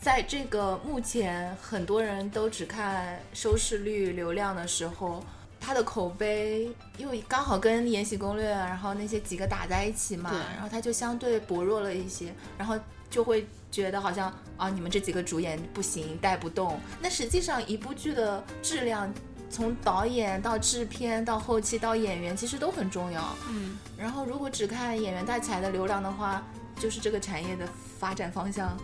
[0.00, 5.22] 在这个目前很多人都只看收视率、流量的时候，
[5.60, 12.78] 他的口碑因为刚好跟《延禧攻略》然后那些几个打在一起嘛，然后他就相对薄弱了一些，然后
[13.10, 16.78] 就会觉得好像啊，你们这几个主演不行，带不动。
[17.00, 19.12] 那实际上一部剧的质量，
[19.50, 23.36] 从导演到制片到后期到演员，其实都很重要。
[23.50, 26.40] 嗯，然后如果只看演员带起来的流量的话，
[26.78, 27.66] 就是这个产业的
[27.98, 28.76] 发展方向。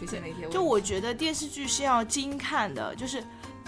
[0.00, 3.22] 出现了一些，就我觉得电视剧是要精看的，就是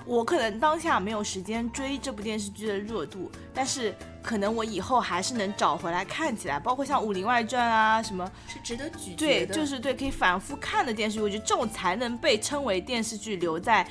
[0.07, 9.16] 我可能当下没有时间追这部电视剧的热度，但是可能我以后还是能找回来看起来，包括像《武林外传》啊什么，是值得咀嚼的。
[9.16, 13.87] 对，就是对，可以反复看的电视剧，我觉得这种才能被称为电视剧，留在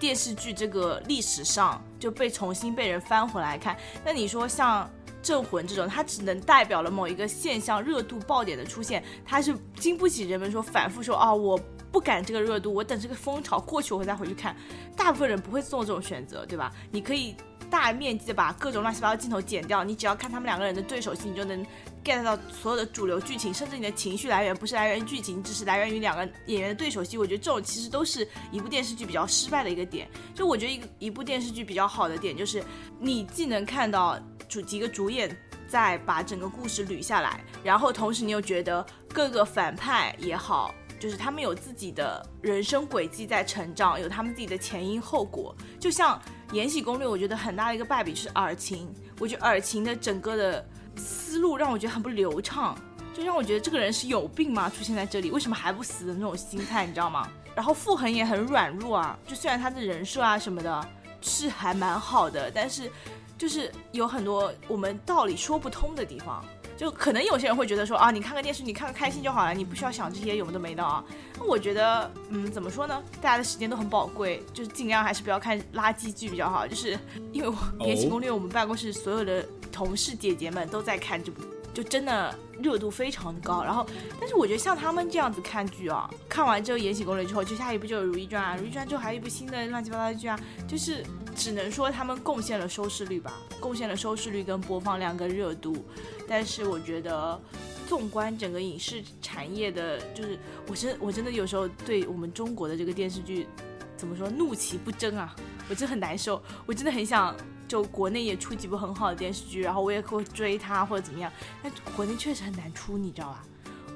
[0.00, 3.76] 电视剧这个历史上，就被重新被人翻回来看。
[4.04, 4.90] 那你说像？
[5.24, 11.58] 镇魂这种，它只能代表了某一个现象热度爆点的出现，它是经不起人们说反复说啊，我
[11.94, 14.56] 不赶这个热度，我等这个风潮过去，我会再回去看。
[14.96, 16.72] 大部分人不会做这种选择，对吧？
[16.90, 17.36] 你可以
[17.70, 21.64] 大面积的把各种乱七八糟镜头剪掉，你只要看他们两个人的对手戏，你就能
[22.02, 27.16] get 到所有的主流剧情，甚至你的情绪来源不是来源于剧情，只是来源于两个演员的对手戏。
[27.16, 30.08] 我觉得这种其实都是一部电视剧比较失败的一个点。
[30.34, 32.60] 就我觉得一个一部电视剧比较好的点，就是
[32.98, 34.18] 你既能看到。
[34.46, 35.34] 主几个主演
[35.66, 40.72] 在把整个故事捋下来，然后同时你又觉得各个反派也好，
[41.04, 45.54] 就是他们有自己的人生轨迹在成长，有他们自己的前因后果。
[45.78, 46.18] 就像
[46.54, 48.90] 《延禧攻略》，我觉得很大的一个败笔是尔晴，
[49.20, 52.74] 我觉得尔晴的整个的思路让我觉得很不流畅，
[53.12, 54.70] 就让我觉得这个人是有病吗？
[54.70, 57.28] 出现在这里为什么还不死的那种心态，你知道吗？
[57.54, 60.88] 然后傅恒也很软弱啊，就虽然他的人设啊什么的。
[61.26, 62.90] 是还蛮好的，但是
[63.38, 66.44] 就是有很多我们道理说不通的地方。
[66.84, 71.02] 就可能有些人会觉得说啊，你看个电视，你看个开心就好了，你不需要想这些有的没的啊。
[71.38, 73.02] 那我觉得，嗯，怎么说呢？
[73.22, 76.66] 大家的时间都很宝贵，就是尽量还是不要看垃圾剧比较好。
[76.66, 76.98] 就是
[77.32, 77.54] 因为我
[77.86, 81.40] 《延禧攻略》，我们办公室所有的同事姐姐们都在看这部。
[81.74, 83.84] 就真的热度非常高，然后，
[84.20, 91.04] 但是我觉得像他们这样子看剧啊，看完之后《延禧攻略》之后，就下一部就有《如懿传》啊，《如懿传》之后还有一部新的乱七八糟的剧啊，就是
[91.34, 95.84] 只能说他们贡献了收视率吧，贡献了收视率跟播放量跟热度，
[96.28, 97.40] 但是我觉得，
[97.88, 103.48] 纵观整个影视产业的，就是我真我真的有时候对我们中国的这个电视剧，
[103.96, 105.34] 怎么说怒其不争啊，
[105.68, 107.34] 我真的很难受，我真的很想。
[107.66, 113.44] 就国内也出几部很好的电视剧，然后我也会追它或者怎么样，但国内确实很难出，你知道吧？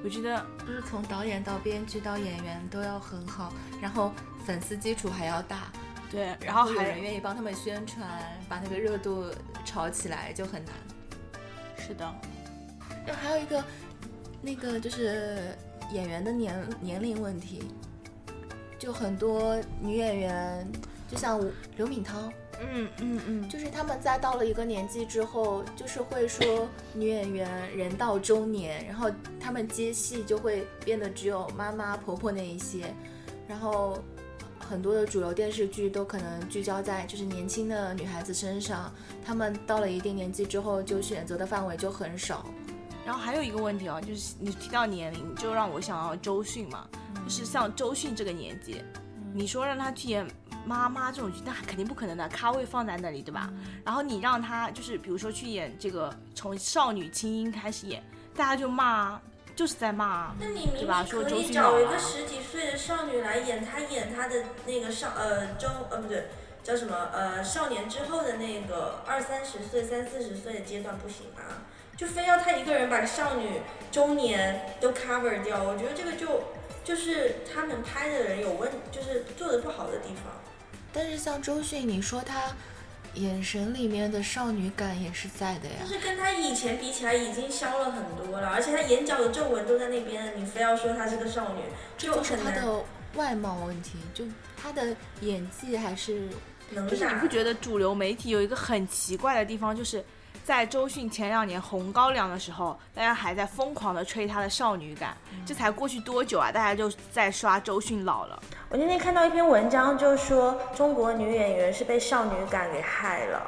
[0.05, 3.53] 我觉得就是从导演到编剧到演员都要很好，
[3.83, 4.13] 然后
[4.45, 5.73] 粉丝基础还要大，
[6.11, 8.09] 对，然后还有人愿意帮他们宣传，
[8.49, 9.25] 把那个热度
[9.65, 10.75] 炒起来就很难。
[11.77, 12.15] 是的，
[13.07, 13.65] 那还有一个
[14.41, 15.57] 那个就是
[15.93, 17.65] 演员的年年龄问题，
[18.79, 20.71] 就很多女演员，
[21.11, 21.41] 就像
[21.77, 22.33] 刘敏涛。
[22.61, 32.93] 嗯嗯嗯，就是他们在到了一个年纪之后，就是会说 女演员人到中年，然后他们接戏就会变得只有妈妈婆婆那一些，
[33.47, 33.99] 然后
[34.59, 38.93] 很多的主流电视剧都可能聚焦在就是年轻的女孩子身上，
[39.25, 42.45] 他们到了一定年纪之后就选择的范围就很少。
[43.07, 46.87] 然后还有一个问题啊，就是你提到年龄，就让我想到周迅嘛，
[47.25, 48.83] 就是像周迅这个年纪，
[49.33, 50.27] 你说让她去演。
[50.65, 53.51] 妈妈这种剧，那肯定不可能的，咖位放在那里，对吧？
[53.85, 58.03] 然后你让她就是，比如说去演这个，从少女青音开始演，
[58.37, 59.21] 大家就骂，
[59.57, 61.05] 就是在骂，对吧？
[61.05, 66.29] 说周迅找一个十几岁的少女来演，她演她的那个少呃中呃不对，
[66.63, 71.43] 叫什么呃少年之后的那个二三十岁、三四十岁的阶段不行吗？
[71.97, 76.43] 就非要她一个人把少女中年都 cover 掉，我觉得这个就
[76.85, 80.33] 就是他们拍的人有问，就是做的不好的地方。
[80.93, 82.53] 但是像周迅，你说她
[83.15, 85.77] 眼神里面的少女感也是在的呀。
[85.81, 91.63] 就是跟她以前比起来，已经消了很多了，而且她眼角的皱纹都在那边，你非要说她是个少女，
[91.97, 92.85] 这就是她的
[93.15, 94.25] 外貌问题，就
[94.57, 96.29] 她的演技还是
[96.71, 100.05] 能就是你不觉得主流媒体有一个很奇怪的地方，就是？
[100.49, 106.51] 在周迅前两年红高粱的时候，大家还在疯狂的吹她的少女感，这才过去多久啊？
[106.51, 108.43] 大家就在刷周迅老了。
[108.71, 113.43] 我那天看到一篇文章，就说中国女演员是被少女感给害了。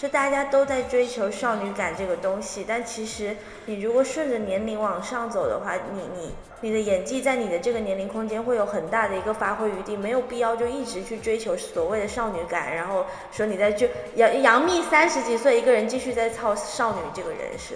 [0.00, 3.36] 就大家都在追求少女感这个东西，但其实
[3.66, 6.32] 你如果顺着年龄往上走的话，你你
[6.62, 13.86] 你的演技在你的这个年龄空间会有很大的一个发挥余地，没有必要就一直去追求所谓的少女感，然后说你在就
[14.16, 17.74] 杨杨幂三十几岁一个人继续在操少女这个人设，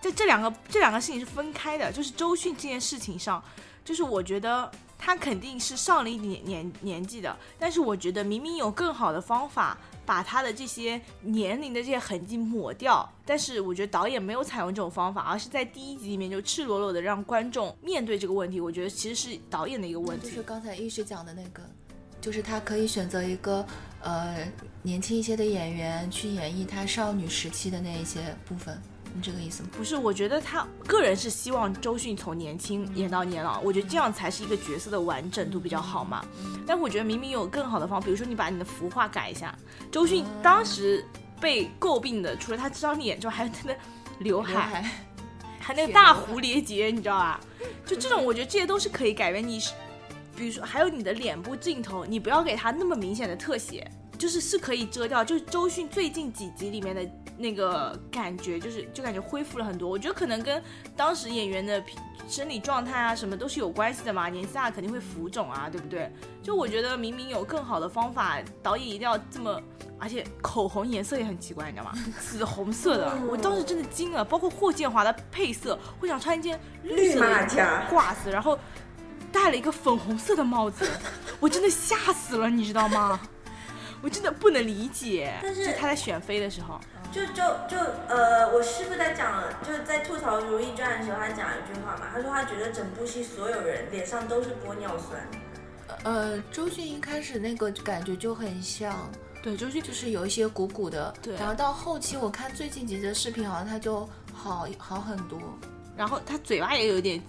[0.00, 3.44] 就这两个这两个事情是分开的，就是周迅这件事情上，
[3.84, 9.76] 就是我觉得她肯定是上了一点年年纪的，但是我觉得明明有更好的方法。
[10.06, 18.60] 把他的这些年龄的这些痕迹抹掉，但是我觉得导演没有采用这种方法，而是在第一集里面就赤裸裸的让观众面对这个问题。
[18.60, 20.28] 我觉得其实是导演的一个问题。
[20.28, 21.62] 就是刚才一直讲的那个，
[22.20, 23.64] 就是他可以选择一个
[24.02, 24.46] 呃
[24.82, 28.80] 年轻一些的演员去演绎他少女时期的那一些部分。
[29.14, 29.68] 你这个意思吗？
[29.76, 36.24] 不是，我觉得他个人是希望周迅从年轻演到年老，我觉得这样才是一个角色的完整度比较好嘛。
[36.66, 39.56] 但我觉得明明有更好的方法，比如说你把你的服化改一下。
[39.92, 41.04] 周迅当时
[41.40, 43.76] 被诟病的，除了他这张脸之外，还有他的
[44.18, 44.84] 刘海，
[45.60, 47.40] 还那个大蝴蝶结，你知道吧？
[47.86, 49.46] 就这种，我觉得这些都是可以改变。
[49.46, 49.72] 你是，
[50.34, 53.88] 比如说还有你的脸部镜头，你不要给他那么明显的特写，
[54.18, 55.24] 就是是可以遮掉。
[55.24, 57.08] 就是周迅最近几集里面的。
[57.36, 60.62] 那个感觉就是就感觉恢复了很多，我觉得可能跟
[60.96, 61.82] 当时演员的
[62.28, 66.08] 生理状态啊什么都是有关系的嘛，年纪大肯定会浮肿啊，对不对？
[66.44, 69.60] 就我觉得明明有更好的方法，导演一定要这么，
[69.98, 71.92] 而且口红颜色也很奇怪，你知道吗？
[72.22, 74.24] 紫红色的，我当时真的惊了。
[74.24, 77.26] 包括霍建华的配色，会想穿一件绿色的
[77.90, 78.56] 褂子，然后
[79.32, 80.88] 戴了一个粉红色的帽子，
[81.40, 83.18] 我真的吓死了，你知道吗？
[84.04, 86.78] 我真的不能理解，就他在选妃的时候。
[87.10, 95.26] 就就就呃，我师傅在讲，就是在吐槽《如懿传》的时候，他讲一句话嘛，他说他觉得整部戏所有人脸上都是玻尿酸。
[96.02, 99.10] 呃，周迅一开始那个感觉就很像，
[99.42, 101.34] 对，周迅就是有一些鼓鼓的，对。
[101.36, 105.40] 然后到后期我看最近几集的视频，好像他就好好很多，
[105.96, 107.22] 然后他嘴巴也有点。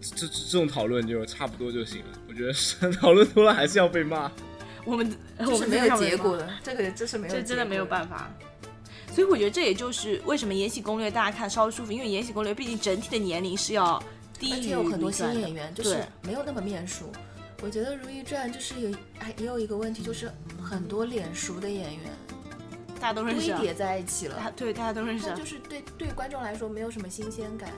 [0.00, 4.30] 这这种讨论就差不多就行了，我觉得讨论多了还是要被骂。
[4.84, 8.08] 我们我这是没有结果的，这个这是没有，这真的没有办。
[8.08, 8.30] 法。
[9.12, 14.00] 所以我觉得这也就是为什么《延禧攻略》大家看稍微舒服，因为《延禧攻略》毕竟整体的年龄是要
[14.38, 17.10] 低于而且有很多新演员，就是没有那么面熟。
[17.60, 20.30] 我觉得《如懿传》就是有还也有一个问题，就是
[20.62, 22.04] 很多脸熟的演员
[23.00, 27.70] 大家都认识啊，堆叠在一起了对大家都认识啊，就是对对观众来说没有什么新鲜感，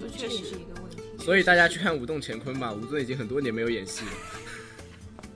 [0.00, 1.02] 就确实是一个问题。
[1.24, 4.10] 所以大家去看《舞动乾坤》吧，吴尊已经很多年没有演戏了。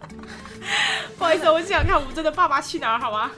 [1.18, 3.30] 不好意思，我只想看吴尊的《爸爸去哪儿》，好吗？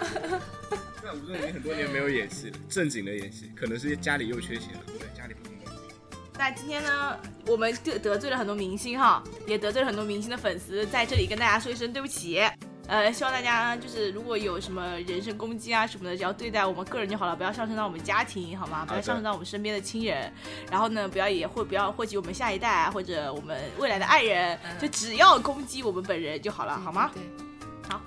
[1.03, 5.95] 那吴尊已经很多年没有演戏了，正经的演戏，可能是家里又缺钱了，对，家里不同工资。
[6.39, 12.43] 那今天呢，我们得得罪了很多明星哈，也得罪了很多明星的粉丝，在这里跟大家说一声对不起。
[12.87, 18.85] 呃，希望大家就是如果有什么人身攻击啊什么的，只要对待我们个人就好了，不要上升到我们家庭，好吗？
[18.87, 20.31] 不要上升到我们身边的亲人。
[20.71, 27.11] 然后呢，不要也会不要祸及我们下一代啊或者我们未来的爱人，就只要攻击我们本人就好了，好吗？
[27.15, 27.23] 对，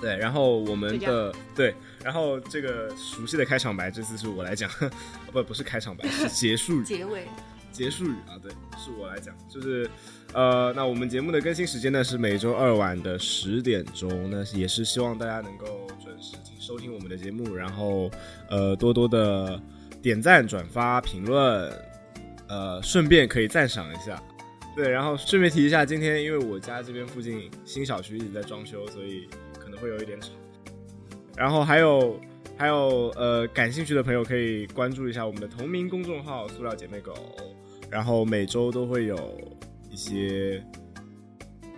[0.02, 4.70] 对，然后我们的对，然后这个熟悉的开场白，这次是我来讲，
[5.32, 6.84] 不不是开场白，是结束语。
[6.84, 7.28] 结尾
[7.72, 9.90] 结束语啊，对，是我来讲，就是，
[10.34, 18.12] 呃，那我们节目的更新时间呢是每周二晚的十点钟，那也是希望大家能够准时收听我们的节目，然后
[18.50, 19.60] 呃多多的
[20.02, 21.72] 点赞、转发、评论，
[22.48, 24.22] 呃，顺便可以赞赏一下，
[24.76, 29.28] 对，然后顺便提一下，今天因为我家这边附近新小区一直在装修，所以
[29.60, 30.30] 可能会有一点吵，
[31.36, 32.20] 然后还有。
[32.60, 37.14] 还有呃，感兴趣的朋友可以关注一下我们的同名公众号“塑料姐妹狗”，
[37.88, 39.16] 然后每周都会有
[39.98, 40.64] 些，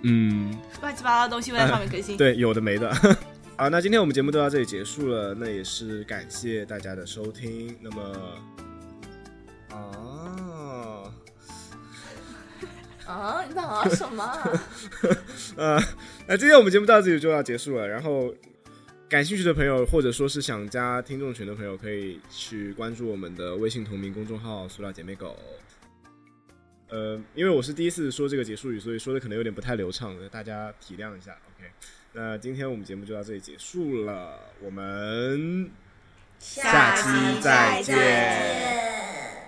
[0.03, 2.17] 嗯，乱七八糟的东西会在上面更新。
[2.17, 2.93] 对，有的没的。
[3.57, 7.75] 好，那今天我们节目就到这里结束了，那也是感谢大家的收听。
[7.81, 8.01] 那么，
[9.71, 11.11] 啊，
[13.07, 14.49] 啊，你在啊什么 啊？
[15.57, 15.79] 呃，
[16.27, 17.85] 那今天我们节目到这里就要结束了。
[17.85, 18.33] 然后，
[19.09, 25.35] 感兴趣的朋友，或者说是想加听众群的朋友，可以去关注我们的微信同名公众号“塑料姐妹狗”。
[26.89, 31.37] 呃，因为我是第一次说这个结束语，所以说的可能有点不太流畅，大家体谅一下。
[31.55, 31.69] OK，
[32.13, 35.69] 那今天我们节目就到这里结束了，我们
[36.39, 39.38] 下期再见见。